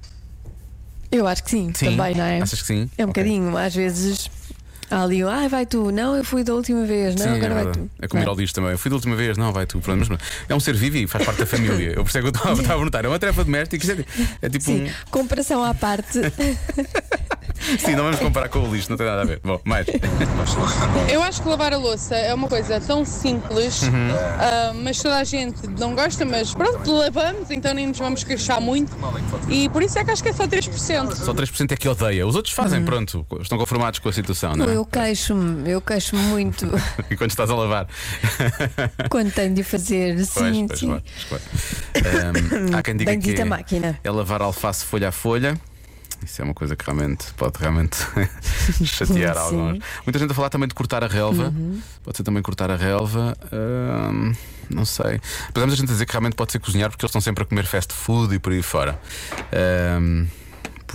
Eu 1.10 1.26
acho 1.26 1.42
que 1.44 1.50
sim, 1.50 1.70
Sim. 1.74 1.96
também, 1.96 2.14
não 2.14 2.24
é? 2.24 2.40
Achas 2.40 2.60
que 2.60 2.66
sim? 2.66 2.90
É 2.98 3.04
um 3.06 3.10
Ok. 3.10 3.22
bocadinho, 3.22 3.56
às 3.56 3.74
vezes. 3.74 4.30
Há 4.88 5.02
ali, 5.02 5.20
ai, 5.24 5.48
vai 5.48 5.66
tu. 5.66 5.90
Não, 5.90 6.14
eu 6.14 6.22
fui 6.24 6.44
da 6.44 6.54
última 6.54 6.84
vez. 6.86 7.16
Não, 7.16 7.24
Sim, 7.24 7.30
é, 7.32 7.36
agora 7.36 7.54
vai 7.54 7.64
verdade. 7.64 7.88
tu. 7.88 7.90
é 8.04 8.06
como 8.06 8.22
ir 8.22 8.24
Não. 8.24 8.32
ao 8.32 8.38
lixo 8.38 8.54
também. 8.54 8.70
Eu 8.70 8.78
fui 8.78 8.88
da 8.88 8.94
última 8.94 9.16
vez, 9.16 9.36
não, 9.36 9.52
vai 9.52 9.66
tu. 9.66 9.80
Pronto, 9.80 10.06
mas 10.08 10.20
é 10.48 10.54
um 10.54 10.60
ser 10.60 10.74
vivo 10.76 10.96
e 10.96 11.06
faz 11.08 11.24
parte 11.24 11.38
da 11.38 11.46
família. 11.46 11.92
Eu 11.96 12.04
percebo 12.04 12.30
que 12.30 12.38
eu 12.38 12.52
estava 12.54 12.80
a 12.80 12.84
notar. 12.84 13.04
É 13.04 13.08
uma 13.08 13.18
tarefa 13.18 13.42
doméstica. 13.42 13.92
É, 14.40 14.46
é 14.46 14.48
tipo 14.48 14.64
Sim, 14.64 14.84
um. 14.84 14.90
comparação 15.10 15.64
à 15.64 15.74
parte. 15.74 16.20
Sim, 17.78 17.94
não 17.96 18.04
vamos 18.04 18.18
comparar 18.20 18.48
com 18.48 18.60
o 18.60 18.74
lixo, 18.74 18.90
não 18.90 18.96
tem 18.96 19.06
nada 19.06 19.22
a 19.22 19.24
ver. 19.24 19.40
Bom, 19.42 19.60
mais. 19.64 19.86
Eu 21.12 21.22
acho 21.22 21.42
que 21.42 21.48
lavar 21.48 21.72
a 21.72 21.76
louça 21.76 22.14
é 22.14 22.32
uma 22.34 22.48
coisa 22.48 22.80
tão 22.80 23.04
simples, 23.04 23.82
Uhum. 23.82 24.08
ah, 24.38 24.72
mas 24.74 25.00
toda 25.02 25.16
a 25.16 25.24
gente 25.24 25.66
não 25.78 25.94
gosta, 25.94 26.24
mas 26.24 26.54
pronto, 26.54 26.90
lavamos, 26.92 27.50
então 27.50 27.72
nem 27.74 27.86
nos 27.88 27.98
vamos 27.98 28.22
queixar 28.24 28.60
muito. 28.60 28.96
E 29.48 29.68
por 29.68 29.82
isso 29.82 29.98
é 29.98 30.04
que 30.04 30.10
acho 30.10 30.22
que 30.22 30.28
é 30.28 30.32
só 30.32 30.46
3%. 30.46 31.14
Só 31.14 31.32
3% 31.34 31.72
é 31.72 31.76
que 31.76 31.88
odeia. 31.88 32.26
Os 32.26 32.34
outros 32.36 32.54
fazem, 32.54 32.84
pronto, 32.84 33.26
estão 33.40 33.58
conformados 33.58 33.98
com 33.98 34.08
a 34.08 34.12
situação, 34.12 34.54
não 34.54 34.68
é? 34.68 34.76
Eu 34.76 34.84
queixo-me, 34.84 35.70
eu 35.70 35.80
queixo-me 35.80 36.22
muito 36.22 36.66
E 37.10 37.16
quando 37.16 37.30
estás 37.30 37.50
a 37.50 37.54
lavar. 37.54 37.86
quando 39.10 39.32
tenho 39.32 39.54
de 39.54 39.62
fazer. 39.62 40.14
Pois, 40.16 40.28
Sim, 40.28 40.66
pois, 40.66 40.78
sim. 40.80 40.88
pois, 40.88 41.02
claro. 41.28 41.42
Ahm, 41.96 42.74
há 42.76 42.82
quem 42.82 42.96
diga 42.96 43.10
que 43.12 43.16
Bendita 43.18 43.42
é, 43.42 43.44
máquina. 43.44 43.98
é 44.02 44.10
lavar 44.10 44.42
alface 44.42 44.84
folha 44.84 45.08
a 45.08 45.12
folha. 45.12 45.58
Isso 46.24 46.42
é 46.42 46.44
uma 46.44 46.54
coisa 46.54 46.74
que 46.74 46.84
realmente 46.84 47.32
pode 47.34 47.58
realmente 47.58 47.96
chatear 48.84 49.36
alguns. 49.36 49.78
Muita 50.04 50.18
gente 50.18 50.30
a 50.30 50.34
falar 50.34 50.48
também 50.50 50.68
de 50.68 50.74
cortar 50.74 51.04
a 51.04 51.06
relva. 51.06 51.52
Pode 52.02 52.16
ser 52.16 52.22
também 52.22 52.42
cortar 52.42 52.70
a 52.70 52.76
relva. 52.76 53.36
Ahm, 53.52 54.32
não 54.68 54.84
sei. 54.84 55.20
Há 55.54 55.58
muita 55.58 55.76
gente 55.76 55.88
a 55.88 55.92
dizer 55.92 56.06
que 56.06 56.12
realmente 56.12 56.34
pode 56.34 56.52
ser 56.52 56.58
cozinhar 56.58 56.90
porque 56.90 57.04
eles 57.04 57.10
estão 57.10 57.20
sempre 57.20 57.44
a 57.44 57.46
comer 57.46 57.64
fast 57.66 57.92
food 57.92 58.34
e 58.34 58.38
por 58.38 58.52
aí 58.52 58.62
fora. 58.62 58.98
Ahm, 59.52 60.26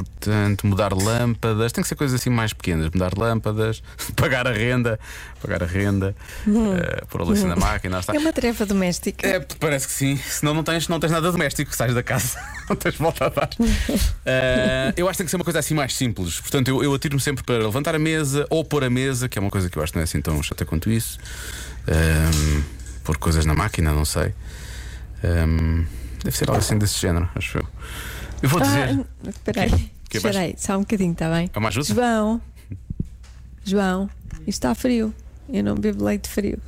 Portanto, 0.03 0.67
mudar 0.67 0.93
lâmpadas, 0.93 1.71
tem 1.71 1.81
que 1.81 1.87
ser 1.87 1.95
coisas 1.95 2.19
assim 2.19 2.29
mais 2.29 2.53
pequenas. 2.53 2.89
Mudar 2.91 3.17
lâmpadas, 3.17 3.81
pagar 4.15 4.47
a 4.47 4.51
renda, 4.51 4.99
pagar 5.41 5.63
a 5.63 5.65
renda, 5.65 6.15
eh, 6.47 7.03
pôr 7.09 7.21
a 7.21 7.23
louça 7.23 7.47
na 7.47 7.55
máquina. 7.55 7.95
lá 7.95 7.99
está. 7.99 8.15
É 8.15 8.19
uma 8.19 8.33
tarefa 8.33 8.65
doméstica. 8.65 9.27
É, 9.27 9.39
parece 9.59 9.87
que 9.87 9.93
sim. 9.93 10.17
Senão 10.17 10.53
não 10.53 10.63
tens, 10.63 10.87
não 10.87 10.99
tens 10.99 11.11
nada 11.11 11.31
doméstico, 11.31 11.75
sais 11.75 11.93
da 11.93 12.03
casa, 12.03 12.39
não 12.69 12.75
tens 12.75 12.95
volta 12.95 13.25
a 13.25 13.29
dar. 13.29 13.49
Eh, 14.25 14.93
eu 14.97 15.07
acho 15.07 15.13
que 15.13 15.17
tem 15.17 15.25
que 15.25 15.31
ser 15.31 15.37
uma 15.37 15.43
coisa 15.43 15.59
assim 15.59 15.73
mais 15.73 15.95
simples. 15.95 16.39
Portanto, 16.39 16.67
eu, 16.67 16.83
eu 16.83 16.93
atiro-me 16.93 17.21
sempre 17.21 17.43
para 17.43 17.57
levantar 17.57 17.95
a 17.95 17.99
mesa 17.99 18.45
ou 18.49 18.63
pôr 18.63 18.83
a 18.83 18.89
mesa, 18.89 19.27
que 19.27 19.37
é 19.37 19.41
uma 19.41 19.51
coisa 19.51 19.69
que 19.69 19.77
eu 19.77 19.83
acho 19.83 19.91
que 19.91 19.97
não 19.97 20.01
é 20.01 20.05
assim 20.05 20.21
tão 20.21 20.41
chata 20.43 20.65
quanto 20.65 20.89
isso. 20.89 21.17
Ehm, 21.87 22.63
pôr 23.03 23.17
coisas 23.17 23.45
na 23.45 23.53
máquina, 23.53 23.91
não 23.91 24.05
sei. 24.05 24.33
Ehm, 25.23 25.85
deve 26.23 26.37
ser 26.37 26.49
algo 26.49 26.59
assim 26.59 26.77
desse 26.77 26.99
género, 26.99 27.29
acho 27.35 27.57
eu. 27.57 27.67
Eu 28.41 28.49
vou 28.49 28.59
dizer. 28.61 28.99
Ah, 29.25 29.29
espera 29.29 29.61
aí. 29.63 29.91
Que 30.09 30.17
é 30.17 30.19
Espera 30.19 30.39
aí, 30.39 30.55
só 30.57 30.75
um 30.77 30.81
bocadinho, 30.81 31.13
está 31.13 31.29
bem? 31.29 31.49
É 31.53 31.59
uma 31.59 31.69
ajuda? 31.69 31.85
João, 31.93 32.41
João, 33.63 34.09
isto 34.41 34.49
está 34.49 34.75
frio. 34.75 35.13
Eu 35.47 35.63
não 35.63 35.75
bebo 35.75 36.03
leite 36.03 36.27
frio. 36.29 36.59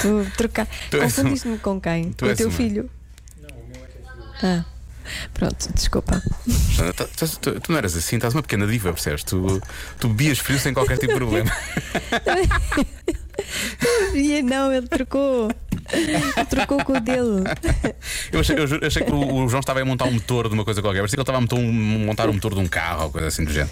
Tu 0.00 0.26
trocar. 0.36 0.66
Confundiste-me 0.90 1.58
com 1.58 1.80
quem? 1.80 2.12
tu 2.12 2.24
com 2.26 2.32
o 2.32 2.36
teu 2.36 2.48
uma- 2.48 2.56
filho? 2.56 2.90
Ah, 4.42 4.64
pronto, 5.34 5.72
desculpa. 5.74 6.20
Tu, 6.96 7.04
tu- 7.26 7.38
tu- 7.38 7.60
tu 7.60 7.70
não 7.72 7.78
eras 7.78 7.96
assim, 7.96 8.16
estás 8.16 8.34
uma 8.34 8.42
pequena 8.42 8.66
diva, 8.66 8.92
percebes? 8.92 9.22
Tu, 9.24 9.60
tu 10.00 10.08
bebias 10.08 10.38
frio 10.38 10.58
sem 10.58 10.74
qualquer 10.74 10.98
tipo 10.98 11.12
de 11.12 11.18
problema. 11.18 11.50
E 14.14 14.42
não, 14.42 14.72
ele 14.72 14.86
trocou. 14.86 15.50
Trocou 16.48 16.84
com 16.84 16.96
o 16.96 17.00
dele. 17.00 17.44
Eu 18.32 18.40
achei, 18.40 18.58
eu 18.58 18.66
ju- 18.66 18.80
achei 18.82 19.02
que 19.04 19.12
o, 19.12 19.34
o 19.44 19.48
João 19.48 19.60
estava 19.60 19.80
a 19.80 19.84
montar 19.84 20.04
um 20.06 20.12
motor 20.12 20.48
de 20.48 20.54
uma 20.54 20.64
coisa 20.64 20.80
qualquer. 20.82 20.98
Parecia 21.00 21.16
que 21.16 21.20
ele 21.20 21.22
estava 21.22 21.38
a 21.38 21.40
montar 21.40 21.56
um, 21.56 21.72
montar 21.72 22.28
um 22.28 22.32
motor 22.32 22.54
de 22.54 22.60
um 22.60 22.66
carro 22.66 23.04
ou 23.04 23.10
coisa 23.10 23.28
assim 23.28 23.44
do 23.44 23.52
género. 23.52 23.70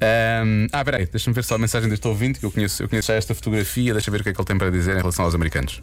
Ahm, 0.00 0.66
ah, 0.72 0.84
peraí, 0.84 1.06
deixa-me 1.06 1.34
ver 1.34 1.44
só 1.44 1.54
a 1.54 1.58
mensagem 1.58 1.88
deste 1.88 2.06
ouvinte, 2.08 2.38
que 2.40 2.46
eu 2.46 2.50
conheço, 2.50 2.82
eu 2.82 2.88
conheço 2.88 3.08
já 3.08 3.14
esta 3.14 3.34
fotografia. 3.34 3.92
Deixa 3.92 4.10
ver 4.10 4.20
o 4.20 4.22
que 4.22 4.28
é 4.30 4.32
que 4.32 4.40
ele 4.40 4.46
tem 4.46 4.58
para 4.58 4.70
dizer 4.70 4.94
em 4.94 4.98
relação 5.00 5.24
aos 5.24 5.34
americanos. 5.34 5.82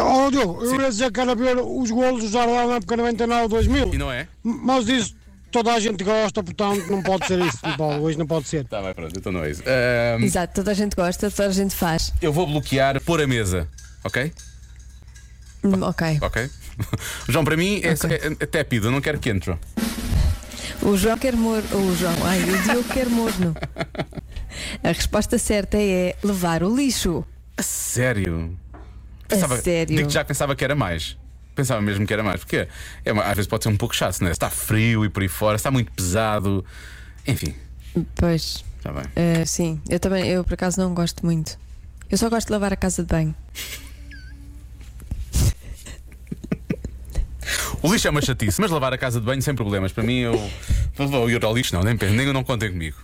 Ó, 0.00 0.30
Diogo, 0.30 0.64
eu 0.64 0.80
ia 0.80 0.88
dizer 0.88 1.12
que 1.12 1.20
era 1.20 1.34
ver 1.34 1.56
os 1.58 1.90
golos 1.90 2.22
do 2.24 2.28
Jardel 2.30 2.68
na 2.68 2.74
época 2.76 2.96
99-2000. 2.96 3.94
E 3.94 3.98
não 3.98 4.10
é? 4.10 4.26
Mas 4.42 4.84
disso 4.86 5.16
toda 5.50 5.72
a 5.72 5.80
gente 5.80 6.04
gosta, 6.04 6.42
portanto 6.42 6.90
não 6.90 7.02
pode 7.02 7.26
ser 7.26 7.38
isso. 7.38 7.58
Pode, 7.78 8.00
hoje 8.00 8.18
não 8.18 8.26
pode 8.26 8.46
ser. 8.48 8.66
Tá 8.66 8.82
bem, 8.82 8.92
pronto, 8.92 9.14
então 9.16 9.32
não 9.32 9.42
é 9.44 9.50
isso. 9.50 9.62
Ahm, 9.66 10.22
Exato, 10.22 10.52
toda 10.54 10.72
a 10.72 10.74
gente 10.74 10.94
gosta, 10.94 11.30
toda 11.30 11.48
a 11.48 11.52
gente 11.52 11.74
faz. 11.74 12.12
eu 12.20 12.30
vou 12.32 12.46
bloquear 12.46 13.00
pôr 13.00 13.22
a 13.22 13.26
mesa, 13.26 13.66
ok? 14.04 14.32
Hum, 15.64 15.82
ok. 15.82 16.18
Ok? 16.22 16.50
O 17.28 17.32
João, 17.32 17.44
para 17.44 17.56
mim, 17.56 17.80
é, 17.82 17.88
é, 17.88 18.26
é 18.40 18.46
tépido, 18.46 18.90
não 18.90 19.00
quero 19.00 19.18
que 19.18 19.28
entre. 19.30 19.56
O 20.82 20.96
João 20.96 21.18
quer 21.18 21.34
morno. 21.34 21.68
O 21.76 21.96
João, 21.96 22.14
ai, 22.24 22.40
o 22.42 22.62
Diogo 22.62 22.84
quer 22.92 23.06
morno. 23.08 23.54
A 24.82 24.88
resposta 24.88 25.38
certa 25.38 25.76
é 25.76 26.14
levar 26.22 26.62
o 26.62 26.74
lixo. 26.74 27.24
A 27.56 27.62
sério? 27.62 28.56
A 29.30 29.56
sério. 29.58 29.96
Digo 29.96 30.08
que 30.08 30.14
já 30.14 30.24
pensava 30.24 30.54
que 30.54 30.62
era 30.64 30.74
mais. 30.76 31.16
Pensava 31.56 31.80
mesmo 31.82 32.06
que 32.06 32.12
era 32.12 32.22
mais, 32.22 32.38
porque 32.40 32.68
é, 33.04 33.10
às 33.10 33.34
vezes 33.34 33.48
pode 33.48 33.64
ser 33.64 33.68
um 33.70 33.76
pouco 33.76 33.94
chato, 33.94 34.22
né? 34.22 34.30
Está 34.30 34.48
frio 34.48 35.04
e 35.04 35.08
por 35.08 35.22
aí 35.24 35.28
fora, 35.28 35.56
está 35.56 35.72
muito 35.72 35.90
pesado. 35.90 36.64
Enfim, 37.26 37.52
Pois. 38.14 38.64
está 38.76 38.92
bem. 38.92 39.02
eh, 39.16 39.44
sim, 39.44 39.80
eu 39.90 39.98
também, 39.98 40.24
eu 40.28 40.44
por 40.44 40.54
acaso 40.54 40.80
não 40.80 40.94
gosto 40.94 41.26
muito. 41.26 41.58
Eu 42.08 42.16
só 42.16 42.30
gosto 42.30 42.46
de 42.46 42.52
lavar 42.52 42.72
a 42.72 42.76
casa 42.76 43.02
de 43.02 43.08
banho. 43.08 43.34
O 47.82 47.92
lixo 47.92 48.08
é 48.08 48.10
uma 48.10 48.20
chatice, 48.20 48.60
mas 48.60 48.70
lavar 48.70 48.92
a 48.92 48.98
casa 48.98 49.20
de 49.20 49.26
banho 49.26 49.40
sem 49.40 49.54
problemas. 49.54 49.92
Para 49.92 50.02
mim, 50.02 50.18
eu 50.18 50.50
vou 50.96 51.30
ir 51.30 51.44
ao 51.44 51.54
lixo, 51.54 51.74
não, 51.74 51.82
nem 51.82 51.96
penso, 51.96 52.14
nem 52.14 52.32
não 52.32 52.42
contem 52.42 52.70
comigo. 52.70 52.96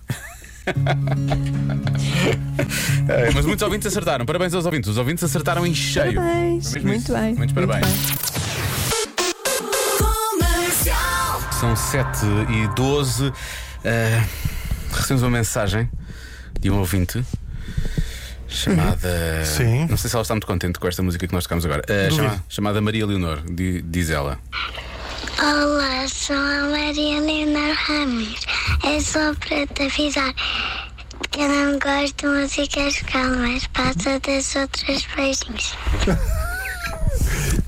É, 3.06 3.30
mas 3.32 3.44
muitos 3.44 3.62
ouvintes 3.62 3.86
acertaram. 3.86 4.24
Parabéns 4.24 4.54
aos 4.54 4.64
ouvintes. 4.64 4.88
Os 4.88 4.96
ouvintes 4.96 5.22
acertaram 5.22 5.66
em 5.66 5.74
cheio. 5.74 6.14
Parabéns, 6.14 6.74
muito 6.76 6.96
isso. 6.96 7.12
bem. 7.12 7.34
Muitos 7.34 7.54
muito 7.54 7.68
parabéns. 7.68 7.86
bem. 7.86 8.34
São 11.60 11.76
7 11.76 12.26
e 12.50 12.74
12. 12.74 13.32
Eh, 13.84 14.22
recebemos 14.90 15.22
uma 15.22 15.30
mensagem 15.30 15.88
de 16.58 16.70
um 16.70 16.78
ouvinte 16.78 17.22
chamada. 18.48 19.44
Sim. 19.44 19.86
Não 19.88 19.96
sei 19.96 20.10
se 20.10 20.16
ela 20.16 20.22
está 20.22 20.34
muito 20.34 20.46
contente 20.46 20.78
com 20.78 20.86
esta 20.88 21.02
música 21.02 21.26
que 21.26 21.32
nós 21.34 21.44
tocamos 21.44 21.64
agora. 21.64 21.82
Duvido. 21.86 22.16
chama- 22.16 22.44
chamada 22.48 22.80
Maria 22.80 23.06
Leonor, 23.06 23.40
di- 23.42 23.82
diz 23.82 24.10
ela. 24.10 24.38
Olá, 25.38 26.06
sou 26.08 26.36
a 26.36 26.68
Maria 26.70 27.20
Leonor 27.20 27.74
Ramirez. 27.86 28.40
É 28.84 29.00
só 29.00 29.34
para 29.34 29.66
te 29.66 29.82
avisar 29.82 30.32
que 31.30 31.40
eu 31.40 31.48
não 31.48 31.78
gosto 31.78 32.16
de 32.16 32.26
músicas 32.40 33.00
calmas. 33.10 33.66
Passa 33.68 34.20
das 34.20 34.54
outras 34.56 35.06
beijinhos. 35.16 35.74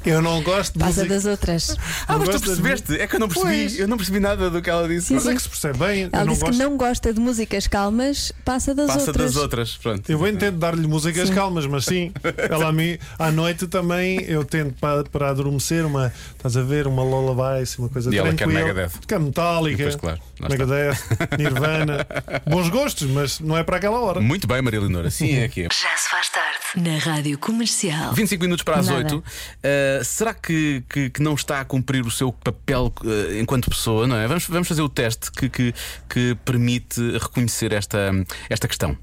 Eu 0.07 0.23
não 0.23 0.43
gosto 0.43 0.75
de 0.75 0.79
Passa 0.79 1.01
música. 1.03 1.15
das 1.15 1.25
outras. 1.27 1.77
Ah, 2.07 2.17
mas 2.17 2.29
tu 2.29 2.41
percebeste? 2.41 2.95
É 3.01 3.07
que 3.07 3.17
eu 3.17 3.21
não 3.21 3.29
percebi. 3.29 3.51
Pois. 3.61 3.79
Eu 3.79 3.89
não 3.89 3.97
percebi 3.97 4.21
nada 4.21 4.49
do 4.49 4.63
que 4.63 4.71
ela 4.71 4.87
disse. 4.89 5.09
Sim, 5.09 5.15
Mas 5.15 5.27
é 5.27 5.31
sim. 5.31 5.37
que 5.37 5.43
se 5.43 5.49
percebe 5.49 5.79
bem. 5.79 6.03
Ela 6.13 6.23
eu 6.23 6.27
não 6.27 6.33
disse 6.33 6.41
gosto. 6.45 6.53
que 6.59 6.65
não 6.65 6.77
gosta 6.77 7.13
de 7.13 7.21
músicas 7.21 7.67
calmas, 7.67 8.33
passa 8.45 8.75
das 8.75 8.87
Passa 8.87 9.07
outras. 9.09 9.35
das 9.35 9.43
outras. 9.43 9.77
Pronto. 9.77 10.09
Eu 10.11 10.19
vou 10.19 10.33
tento 10.33 10.53
dar-lhe 10.59 10.87
músicas 10.87 11.29
Sim. 11.29 11.35
calmas, 11.35 11.67
mas 11.67 11.85
sim, 11.85 12.13
ela 12.51 12.69
a 12.69 12.73
mim, 12.73 12.99
à 13.19 13.31
noite 13.33 13.67
também 13.67 14.21
eu 14.25 14.45
tento 14.45 14.75
para, 14.81 15.05
para 15.05 15.31
adormecer 15.31 15.85
uma, 15.85 16.13
estás 16.37 16.57
a 16.57 16.63
ver, 16.63 16.87
uma 16.87 17.03
lullaby, 17.03 17.65
uma 17.79 17.89
coisa 17.89 18.15
E 18.15 18.19
ela 18.19 18.29
quer 18.33 18.45
tranquila. 18.45 18.61
Megadeth. 18.61 18.93
Quer 19.07 19.19
Metallica, 19.21 19.83
Pois, 19.83 19.97
claro. 19.97 20.21
Megadeth, 20.41 20.99
Nirvana. 21.39 22.07
Bons 22.47 22.69
gostos, 22.69 23.09
mas 23.11 23.41
não 23.41 23.57
é 23.57 23.63
para 23.65 23.77
aquela 23.79 23.99
hora. 24.01 24.21
Muito 24.21 24.47
bem, 24.47 24.61
Maria 24.63 24.81
Leonor. 24.81 25.07
Assim 25.07 25.37
é 25.39 25.49
que 25.49 25.63
é. 25.63 25.65
Já 25.65 25.97
se 25.97 26.11
faz 26.11 26.29
tarde. 26.29 26.57
Na 26.77 26.99
Rádio 26.99 27.39
Comercial. 27.39 28.13
25 28.13 28.43
minutos 28.45 28.63
para 28.63 28.77
as 28.81 28.87
Nada. 28.87 28.99
8. 28.99 29.17
Uh, 29.17 29.96
será 30.05 30.35
que, 30.35 30.83
que, 30.89 31.11
que 31.11 31.23
não 31.23 31.35
está 31.35 31.61
a 31.61 31.65
cumprir 31.65 32.07
o 32.07 32.11
seu 32.11 32.33
papel 32.33 32.93
uh, 33.03 33.39
enquanto 33.41 33.71
pessoa, 33.71 34.07
não 34.07 34.17
é? 34.17 34.27
Vamos, 34.27 34.47
vamos 34.47 34.69
fazer 34.69 34.83
o 34.83 34.89
teste 34.89 35.31
que, 35.33 35.49
que, 35.49 35.75
que 36.09 36.37
permite 36.45 37.01
reconhecer 37.19 37.73
esta, 37.73 38.13
esta 38.49 38.69
questão. 38.69 38.97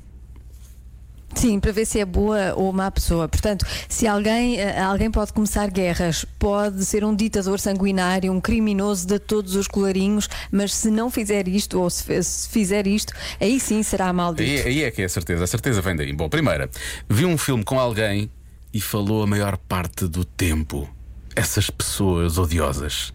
Sim, 1.35 1.59
para 1.59 1.71
ver 1.71 1.85
se 1.85 1.99
é 1.99 2.05
boa 2.05 2.53
ou 2.55 2.71
má 2.71 2.89
pessoa. 2.91 3.27
Portanto, 3.27 3.65
se 3.89 4.07
alguém, 4.07 4.59
eh, 4.59 4.79
alguém 4.79 5.09
pode 5.09 5.33
começar 5.33 5.69
guerras, 5.69 6.25
pode 6.37 6.85
ser 6.85 7.03
um 7.03 7.15
ditador 7.15 7.59
sanguinário, 7.59 8.31
um 8.31 8.39
criminoso 8.39 9.07
de 9.07 9.19
todos 9.19 9.55
os 9.55 9.67
colarinhos, 9.67 10.29
mas 10.51 10.73
se 10.73 10.89
não 10.89 11.09
fizer 11.09 11.47
isto, 11.47 11.79
ou 11.79 11.89
se, 11.89 12.23
se 12.23 12.49
fizer 12.49 12.87
isto, 12.87 13.13
aí 13.39 13.59
sim 13.59 13.81
será 13.83 14.13
maldito. 14.13 14.67
Aí, 14.67 14.79
aí 14.79 14.83
é 14.83 14.91
que 14.91 15.01
é 15.01 15.05
a 15.05 15.09
certeza. 15.09 15.43
A 15.43 15.47
certeza 15.47 15.81
vem 15.81 15.95
daí. 15.95 16.13
Bom, 16.13 16.29
primeira, 16.29 16.69
vi 17.09 17.25
um 17.25 17.37
filme 17.37 17.63
com 17.63 17.79
alguém 17.79 18.29
e 18.73 18.81
falou 18.81 19.23
a 19.23 19.27
maior 19.27 19.57
parte 19.57 20.07
do 20.07 20.25
tempo. 20.25 20.89
Essas 21.35 21.69
pessoas 21.69 22.37
odiosas. 22.37 23.13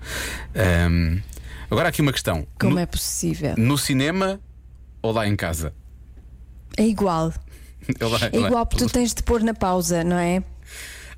Ahm, 0.55 1.21
agora, 1.71 1.89
aqui 1.89 2.01
uma 2.03 2.13
questão: 2.13 2.47
Como 2.59 2.75
no, 2.75 2.81
é 2.81 2.87
possível? 2.87 3.55
no 3.57 3.77
cinema 3.79 4.41
ou 5.03 5.13
lá 5.13 5.27
em 5.27 5.37
casa? 5.37 5.73
É 6.77 6.87
igual. 6.87 7.33
Eu 7.99 8.09
lá- 8.11 8.19
É 8.33 8.37
igual 8.39 8.67
porque 8.67 8.85
tu 8.85 8.91
tens 8.93 9.15
de 9.15 9.23
pôr 9.23 9.43
na 9.43 9.55
pausa, 9.55 10.03
não 10.05 10.19
é? 10.19 10.43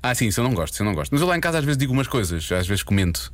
Ah, 0.03 0.15
sim, 0.15 0.27
isso 0.27 0.39
eu 0.39 0.43
não 0.43 0.53
gosto, 0.53 0.73
isso 0.73 0.81
eu 0.83 0.85
não 0.85 0.95
gosto. 0.95 1.11
Mas 1.11 1.21
eu 1.21 1.27
lá 1.27 1.37
em 1.37 1.41
casa 1.41 1.59
às 1.59 1.65
vezes 1.65 1.77
digo 1.77 1.93
umas 1.93 2.07
coisas, 2.07 2.51
às 2.51 2.67
vezes 2.67 2.81
comento. 2.83 3.31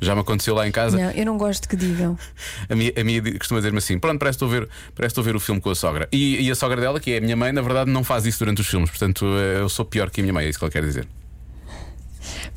Já 0.00 0.14
me 0.14 0.20
aconteceu 0.20 0.54
lá 0.54 0.66
em 0.66 0.72
casa. 0.72 0.96
Não, 0.96 1.10
eu 1.10 1.24
não 1.24 1.38
gosto 1.38 1.68
que 1.68 1.76
digam. 1.76 2.18
A 2.68 2.74
minha, 2.74 2.92
a 2.96 3.04
minha 3.04 3.38
costuma 3.38 3.60
dizer-me 3.60 3.78
assim: 3.78 3.98
pronto, 3.98 4.18
parece 4.18 4.38
que 4.38 4.44
estou 4.44 4.56
a 4.56 4.60
ver, 4.60 4.68
parece 4.94 5.12
estou 5.12 5.22
a 5.22 5.24
ver 5.24 5.36
o 5.36 5.40
filme 5.40 5.60
com 5.60 5.70
a 5.70 5.74
sogra. 5.74 6.08
E, 6.10 6.40
e 6.40 6.50
a 6.50 6.54
sogra 6.54 6.80
dela, 6.80 6.98
que 6.98 7.12
é 7.12 7.18
a 7.18 7.20
minha 7.20 7.36
mãe, 7.36 7.52
na 7.52 7.62
verdade 7.62 7.90
não 7.90 8.02
faz 8.02 8.26
isso 8.26 8.38
durante 8.38 8.60
os 8.60 8.66
filmes. 8.66 8.90
Portanto, 8.90 9.26
eh, 9.26 9.60
eu 9.60 9.68
sou 9.68 9.84
pior 9.84 10.10
que 10.10 10.20
a 10.20 10.24
minha 10.24 10.32
mãe, 10.32 10.46
é 10.46 10.48
isso 10.48 10.58
que 10.58 10.64
ela 10.64 10.72
quer 10.72 10.82
dizer. 10.82 11.06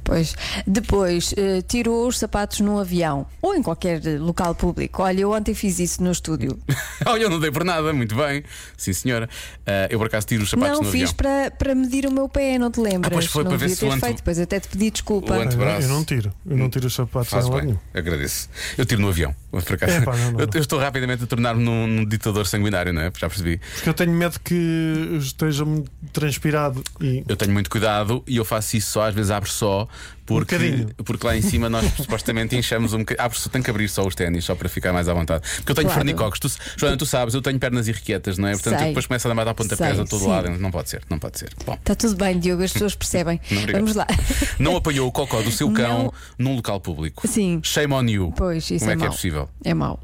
Pois. 0.07 0.33
Depois, 0.65 1.33
eh, 1.35 1.61
tirou 1.67 2.07
os 2.07 2.17
sapatos 2.17 2.61
num 2.61 2.77
avião 2.79 3.25
ou 3.41 3.53
em 3.53 3.61
qualquer 3.61 4.01
eh, 4.07 4.17
local 4.17 4.55
público. 4.55 5.03
Olha, 5.03 5.19
eu 5.19 5.31
ontem 5.33 5.53
fiz 5.53 5.79
isso 5.79 6.01
no 6.01 6.11
estúdio. 6.11 6.57
Olha, 7.05 7.23
eu 7.23 7.29
não 7.29 7.39
dei 7.41 7.51
por 7.51 7.65
nada, 7.65 7.91
muito 7.91 8.15
bem. 8.15 8.41
Sim, 8.77 8.93
senhora. 8.93 9.29
Ah, 9.65 9.87
eu 9.89 9.99
por 9.99 10.07
acaso 10.07 10.25
tiro 10.25 10.43
os 10.43 10.49
sapatos 10.49 10.77
não, 10.77 10.83
no 10.85 10.91
fiz 10.91 11.09
avião. 11.09 11.15
para, 11.15 11.51
para 11.51 11.75
medir 11.75 12.05
o 12.05 12.11
meu 12.11 12.29
pé, 12.29 12.57
não 12.57 12.71
te 12.71 12.79
lembras? 12.79 13.07
Ah, 13.11 13.15
pois 13.15 13.25
foi, 13.25 13.43
não 13.43 13.51
para 13.51 13.57
ver 13.57 13.65
devia 13.65 13.75
se 13.75 13.83
o 13.85 13.89
ter 13.89 13.93
ante- 13.95 14.05
feito, 14.05 14.17
depois 14.17 14.39
até 14.39 14.59
te 14.61 14.67
pedi 14.69 14.91
desculpa. 14.91 15.33
O 15.37 15.41
ante-. 15.41 15.57
Eu 15.57 15.89
não 15.89 16.05
tiro, 16.05 16.33
eu 16.49 16.55
não 16.57 16.69
tiro 16.69 16.87
os 16.87 16.95
sapatos 16.95 17.29
Faz 17.29 17.43
lado 17.45 17.55
bem, 17.57 17.65
nenhum. 17.65 17.79
agradeço. 17.93 18.49
Eu 18.77 18.85
tiro 18.85 19.01
no 19.01 19.09
avião. 19.09 19.35
Por 19.51 19.73
acaso. 19.73 19.91
Epá, 19.97 20.15
não, 20.15 20.31
não, 20.31 20.39
Eu, 20.39 20.45
não. 20.47 20.53
eu 20.53 20.61
estou 20.61 20.79
rapidamente 20.79 21.23
a 21.23 21.27
tornar-me 21.27 21.61
num, 21.63 21.85
num 21.85 22.05
ditador 22.05 22.47
sanguinário, 22.47 22.93
não 22.93 23.01
é? 23.01 23.11
Já 23.17 23.27
percebi. 23.27 23.59
Porque 23.75 23.89
eu 23.89 23.93
tenho 23.93 24.11
medo 24.13 24.39
que 24.39 25.17
esteja 25.19 25.65
muito 25.65 25.91
transpirado 26.13 26.81
e 27.01 27.23
Eu 27.27 27.35
tenho 27.35 27.51
muito 27.51 27.69
cuidado 27.69 28.23
e 28.25 28.37
eu 28.37 28.45
faço 28.45 28.77
isso 28.77 28.91
só, 28.91 29.07
às 29.07 29.13
vezes 29.15 29.31
abro 29.31 29.49
só, 29.49 29.87
porque, 30.25 30.57
bocadinho. 30.57 30.89
porque 31.05 31.25
lá 31.27 31.37
em 31.37 31.41
cima 31.41 31.69
nós 31.69 31.85
supostamente 31.95 32.55
enchemos 32.55 32.93
um 32.93 32.99
bocadinho. 32.99 33.25
Abro 33.25 33.37
só, 33.37 33.49
tenho 33.49 33.63
que 33.63 33.69
abrir 33.69 33.87
só 33.87 34.05
os 34.05 34.13
ténis, 34.15 34.43
só 34.45 34.55
para 34.55 34.67
ficar 34.69 34.91
mais 34.93 35.07
à 35.07 35.13
vontade. 35.13 35.43
Porque 35.57 35.71
eu 35.71 35.75
tenho 35.75 35.87
Claro. 35.87 35.99
fornicocos. 36.01 36.39
Tu, 36.39 36.51
Joana, 36.77 36.97
tu 36.97 37.05
sabes, 37.05 37.33
eu 37.33 37.41
tenho 37.41 37.57
pernas 37.59 37.87
irrequietas, 37.87 38.37
não 38.37 38.47
é? 38.47 38.51
Portanto, 38.53 38.79
depois 38.83 39.05
começo 39.05 39.27
a 39.29 39.33
dar 39.33 39.47
a 39.47 39.53
pontapés 39.53 39.99
a 39.99 40.05
todo 40.05 40.19
sim. 40.21 40.27
lado. 40.27 40.49
Não 40.57 40.71
pode 40.71 40.89
ser, 40.89 41.01
não 41.09 41.17
pode 41.19 41.39
ser. 41.39 41.49
Bom, 41.65 41.73
Está 41.73 41.95
tudo 41.95 42.15
bem, 42.15 42.37
Diogo, 42.39 42.63
as 42.63 42.73
pessoas 42.73 42.95
percebem. 42.95 43.39
Obrigado. 43.51 43.71
Vamos 43.81 43.95
lá. 43.95 44.05
não 44.59 44.75
apanhou 44.75 45.07
o 45.07 45.11
cocó 45.11 45.41
do 45.41 45.51
seu 45.51 45.71
cão 45.71 46.03
Não. 46.05 46.13
num 46.37 46.55
local 46.55 46.79
público. 46.81 47.27
Sim. 47.27 47.61
Shame 47.63 47.93
on 47.93 48.03
you. 48.05 48.33
Pois, 48.35 48.69
isso 48.69 48.79
Como 48.79 48.91
é, 48.91 48.93
é 48.93 48.97
que 48.97 49.05
é 49.05 49.09
possível? 49.09 49.49
É 49.63 49.73
mau. 49.73 49.99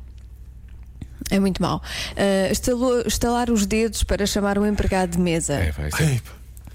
É 1.31 1.39
muito 1.39 1.61
mau. 1.61 1.81
Ah, 2.17 2.51
estalou- 2.51 3.01
estalar 3.05 3.49
os 3.49 3.65
dedos 3.65 4.03
para 4.03 4.25
chamar 4.25 4.57
o 4.57 4.65
empregado 4.65 5.11
de 5.11 5.19
mesa. 5.19 5.53
É, 5.53 5.71
vai 5.71 5.89
ser. 5.91 6.21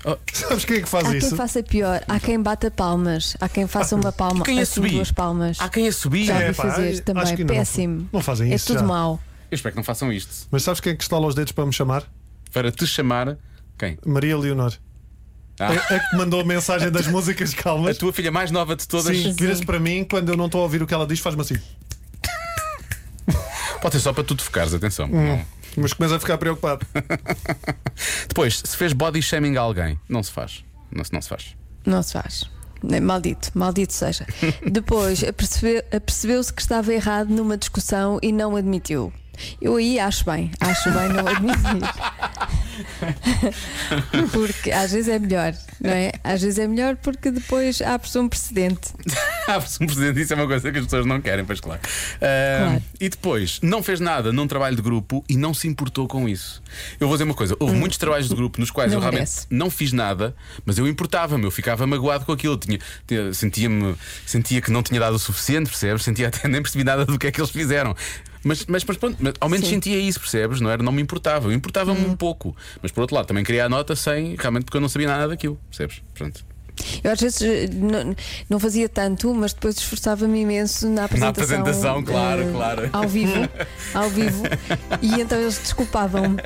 Pá. 0.03 0.17
Sabes 0.33 0.65
quem 0.65 0.77
é 0.79 0.81
que 0.83 0.89
faz 0.89 1.07
Há 1.09 1.17
isso? 1.17 1.29
quem 1.29 1.37
faça 1.37 1.63
pior, 1.63 2.03
há 2.09 2.21
quem 2.21 2.41
bata 2.41 2.71
palmas, 2.71 3.37
há 3.41 3.49
quem 3.49 3.67
faça 3.67 3.97
uma 3.97 4.13
palma, 4.13 4.45
Quem 4.45 4.61
assim 4.61 4.73
assobie? 4.81 4.91
duas 4.95 5.11
palmas. 5.13 5.57
Há 5.61 5.69
quem 5.69 5.89
assobie. 5.89 6.25
Já 6.27 6.41
É, 6.41 6.53
pá, 6.53 6.63
fazer 6.71 6.89
acho 6.91 7.03
também, 7.03 7.37
não 7.37 7.47
péssimo. 7.47 8.09
não 8.13 8.21
fazem 8.21 8.53
é 8.53 8.55
isso 8.55 8.67
tudo 8.69 8.81
já. 8.81 8.87
mau. 8.87 9.21
Eu 9.51 9.55
espero 9.55 9.73
que 9.73 9.77
não 9.79 9.85
façam 9.85 10.13
isto. 10.13 10.47
Mas 10.51 10.63
sabes 10.63 10.81
quem 10.81 10.93
é 10.93 10.97
que 10.97 11.03
estala 11.03 11.27
os 11.27 11.35
dedos 11.35 11.53
para 11.53 11.65
me 11.67 11.73
chamar? 11.73 12.05
Para 12.53 12.71
te 12.71 12.87
chamar. 12.87 13.37
Quem? 13.79 13.99
Maria 14.07 14.37
Leonor. 14.37 14.73
Ah. 15.61 15.69
A, 15.73 15.95
a 15.97 15.99
que 16.11 16.17
mandou 16.17 16.41
a 16.41 16.45
mensagem 16.45 16.91
das 16.93 17.07
músicas 17.09 17.53
calmas. 17.55 17.97
A 17.97 17.99
tua 17.99 18.13
filha 18.13 18.31
mais 18.31 18.51
nova 18.51 18.77
de 18.77 18.87
todas. 18.87 19.17
Sim, 19.17 19.33
vira-se 19.33 19.65
para 19.65 19.81
mim 19.81 20.05
quando 20.09 20.29
eu 20.29 20.37
não 20.37 20.47
estou 20.47 20.61
a 20.61 20.65
ouvir 20.65 20.83
o 20.83 20.87
que 20.87 20.95
ela 20.95 21.07
diz, 21.07 21.19
faz-me 21.19 21.41
assim. 21.43 21.57
Pode 23.81 23.95
ser 23.95 24.01
só 24.01 24.13
para 24.13 24.25
tu 24.25 24.35
te 24.35 24.43
focares, 24.43 24.75
atenção. 24.75 25.07
Hum. 25.07 25.37
Não. 25.37 25.45
Mas 25.81 25.93
começa 25.93 26.17
a 26.17 26.21
ficar 26.21 26.39
preocupado. 26.39 26.87
Depois, 28.29 28.63
se 28.65 28.77
fez 28.77 28.93
body 28.93 29.23
shaming 29.23 29.57
a 29.57 29.61
alguém, 29.61 29.99
não 30.09 30.23
se 30.23 30.31
faz. 30.33 30.65
Não, 30.91 31.05
se- 31.05 31.13
não 31.13 31.21
se 31.23 31.29
faz. 31.29 31.57
Não 31.87 32.03
se 32.03 32.13
faz. 32.13 32.51
Nem- 32.83 33.01
Maldito, 33.01 33.51
maldito 33.55 33.93
seja. 33.93 34.27
Depois 34.71 35.23
apercebe- 35.25 35.85
apercebeu-se 35.95 36.53
que 36.53 36.63
estava 36.63 36.93
errado 36.93 37.29
numa 37.31 37.57
discussão 37.57 38.19
e 38.23 38.31
não 38.33 38.57
admitiu. 38.57 39.13
Eu 39.63 39.77
aí 39.77 40.01
acho 40.01 40.25
bem, 40.25 40.51
acho 40.61 40.91
bem 40.91 41.09
não 41.11 41.27
admitir. 41.27 41.81
Porque 44.33 44.71
às 44.73 44.91
vezes 44.93 45.09
é 45.09 45.19
melhor, 45.19 45.55
não 45.81 45.91
é? 45.91 46.13
Às 46.25 46.43
vezes 46.43 46.59
é 46.59 46.67
melhor 46.67 46.97
porque 46.97 47.31
depois 47.31 47.81
abre-se 47.81 48.19
um 48.19 48.29
precedente. 48.29 48.93
Abre-se 49.49 49.83
um 49.83 49.87
presidente, 49.87 50.21
isso 50.21 50.33
é 50.33 50.37
uma 50.37 50.47
coisa 50.47 50.71
que 50.71 50.79
as 50.79 50.85
pessoas 50.85 51.07
não 51.07 51.21
querem, 51.21 51.45
pois 51.45 51.61
claro. 51.61 51.81
Ah, 52.21 52.67
Claro. 52.69 52.83
E 53.01 53.09
depois, 53.09 53.59
não 53.63 53.83
fez 53.83 53.99
nada 54.01 54.33
num 54.33 54.47
trabalho 54.47 54.77
de 54.77 54.83
grupo 54.83 55.25
e 55.29 55.37
não 55.37 55.55
se 55.55 55.67
importou 55.67 56.07
com 56.07 56.29
isso. 56.29 56.63
Eu 57.01 57.07
vou 57.09 57.17
dizer 57.17 57.25
uma 57.25 57.35
coisa: 57.35 57.57
houve 57.59 57.75
muitos 57.75 57.97
trabalhos 57.99 58.29
de 58.29 58.35
grupo 58.35 58.61
nos 58.61 58.71
quais 58.71 58.91
Não 58.91 58.99
eu 58.99 59.01
realmente 59.01 59.21
merece. 59.21 59.47
não 59.51 59.71
fiz 59.71 59.93
nada, 59.93 60.35
mas 60.65 60.77
eu 60.79 60.87
importava-me, 60.87 61.45
eu 61.45 61.51
ficava 61.51 61.87
magoado 61.87 62.25
com 62.27 62.33
aquilo. 62.33 62.57
Tinha, 62.59 62.79
tinha- 63.07 63.33
sentia-me, 63.33 63.95
sentia 64.27 64.61
que 64.61 64.71
não 64.71 64.83
tinha 64.83 65.01
dado 65.01 65.15
o 65.15 65.19
suficiente, 65.19 65.71
percebes? 65.71 66.03
Sentia 66.05 66.29
até 66.29 66.47
nem 66.47 66.61
percebi 66.63 66.85
nada 66.85 67.07
do 67.07 67.19
que 67.19 67.27
é 67.27 67.33
que 67.33 67.41
eles 67.41 67.51
fizeram. 67.51 67.97
Mas, 68.45 68.65
mas, 68.67 68.85
mas 68.85 68.97
pronto, 68.97 69.17
mas 69.21 69.35
ao 69.41 69.49
menos 69.49 69.67
Sim. 69.67 69.75
sentia 69.75 69.99
isso, 69.99 70.21
percebes? 70.21 70.61
Não, 70.61 70.71
era, 70.71 70.83
não 70.83 70.93
me 70.93 71.03
importava, 71.03 71.49
eu 71.49 71.53
importava-me 71.53 72.05
um 72.05 72.15
pouco. 72.15 72.57
Mas 72.81 72.93
por 72.93 73.01
outro 73.01 73.17
lado, 73.17 73.27
também 73.27 73.43
queria 73.43 73.65
a 73.65 73.69
nota 73.69 73.97
sem, 73.97 74.37
realmente 74.39 74.65
porque 74.65 74.77
eu 74.77 74.81
não 74.81 74.89
sabia 74.89 75.09
nada 75.09 75.27
daquilo, 75.29 75.59
percebes? 75.69 76.01
Pronto. 76.15 76.45
Eu 77.03 77.13
às 77.13 77.21
vezes 77.21 77.43
eh, 77.43 77.69
não, 77.73 78.15
não 78.49 78.59
fazia 78.61 78.89
tanto, 78.89 79.33
mas 79.35 79.53
depois 79.53 79.77
esforçava-me 79.77 80.41
imenso 80.41 80.87
na 80.89 80.95
Na 80.95 81.05
apresentação. 81.05 81.59
apresentação, 81.61 82.03
claro, 82.03 82.43
eh, 82.43 82.53
claro. 82.53 82.91
Ao 82.93 83.09
vivo, 83.09 83.49
ao 83.95 84.09
vivo. 84.11 84.43
E 85.03 85.21
então 85.21 85.39
eles 85.39 85.59
desculpavam-me. 85.59 86.37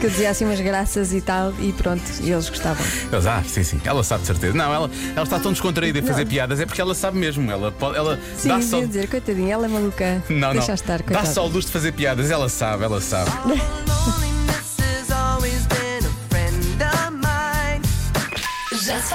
Que 0.00 0.06
eu 0.06 0.10
dizia 0.10 0.28
assim 0.28 0.44
umas 0.44 0.60
graças 0.60 1.14
e 1.14 1.22
tal, 1.22 1.54
e 1.58 1.72
pronto, 1.72 2.02
e 2.22 2.30
eles 2.30 2.50
gostavam. 2.50 2.84
Eles, 3.10 3.24
ah, 3.26 3.42
sim, 3.46 3.62
sim, 3.62 3.80
ela 3.82 4.04
sabe 4.04 4.20
de 4.20 4.26
certeza. 4.26 4.54
Não, 4.54 4.72
ela, 4.72 4.90
ela 5.14 5.22
está 5.24 5.38
tão 5.40 5.52
descontraída 5.52 5.98
em 5.98 6.02
fazer 6.02 6.24
Não. 6.24 6.30
piadas, 6.30 6.60
é 6.60 6.66
porque 6.66 6.80
ela 6.82 6.94
sabe 6.94 7.16
mesmo. 7.18 7.50
Ela, 7.50 7.72
pode, 7.72 7.96
ela 7.96 8.18
Sim, 8.36 8.48
dá 8.48 8.60
só. 8.60 8.80
dizer, 8.84 9.08
coitadinha, 9.08 9.54
ela 9.54 9.64
é 9.64 9.68
maluca. 9.70 10.22
Não, 10.28 10.52
Deixa 10.52 10.68
não. 10.68 10.74
estar, 10.74 10.98
dá 10.98 11.04
coitada. 11.04 11.26
só 11.32 11.46
o 11.46 11.48
luz 11.48 11.64
de 11.64 11.72
fazer 11.72 11.92
piadas, 11.92 12.30
ela 12.30 12.48
sabe, 12.50 12.84
ela 12.84 13.00
sabe. 13.00 13.30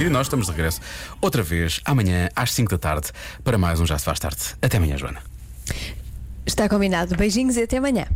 E 0.00 0.08
nós 0.08 0.26
estamos 0.26 0.46
de 0.46 0.52
regresso 0.52 0.80
outra 1.20 1.42
vez 1.42 1.80
amanhã 1.84 2.28
às 2.34 2.52
5 2.52 2.70
da 2.70 2.78
tarde 2.78 3.08
para 3.42 3.56
mais 3.56 3.80
um 3.80 3.86
Já 3.86 3.98
Se 3.98 4.04
Faz 4.04 4.18
Tarde. 4.18 4.42
Até 4.60 4.76
amanhã, 4.76 4.96
Joana. 4.96 5.20
Está 6.44 6.68
combinado. 6.68 7.16
Beijinhos 7.16 7.56
e 7.56 7.62
até 7.62 7.78
amanhã. 7.78 8.06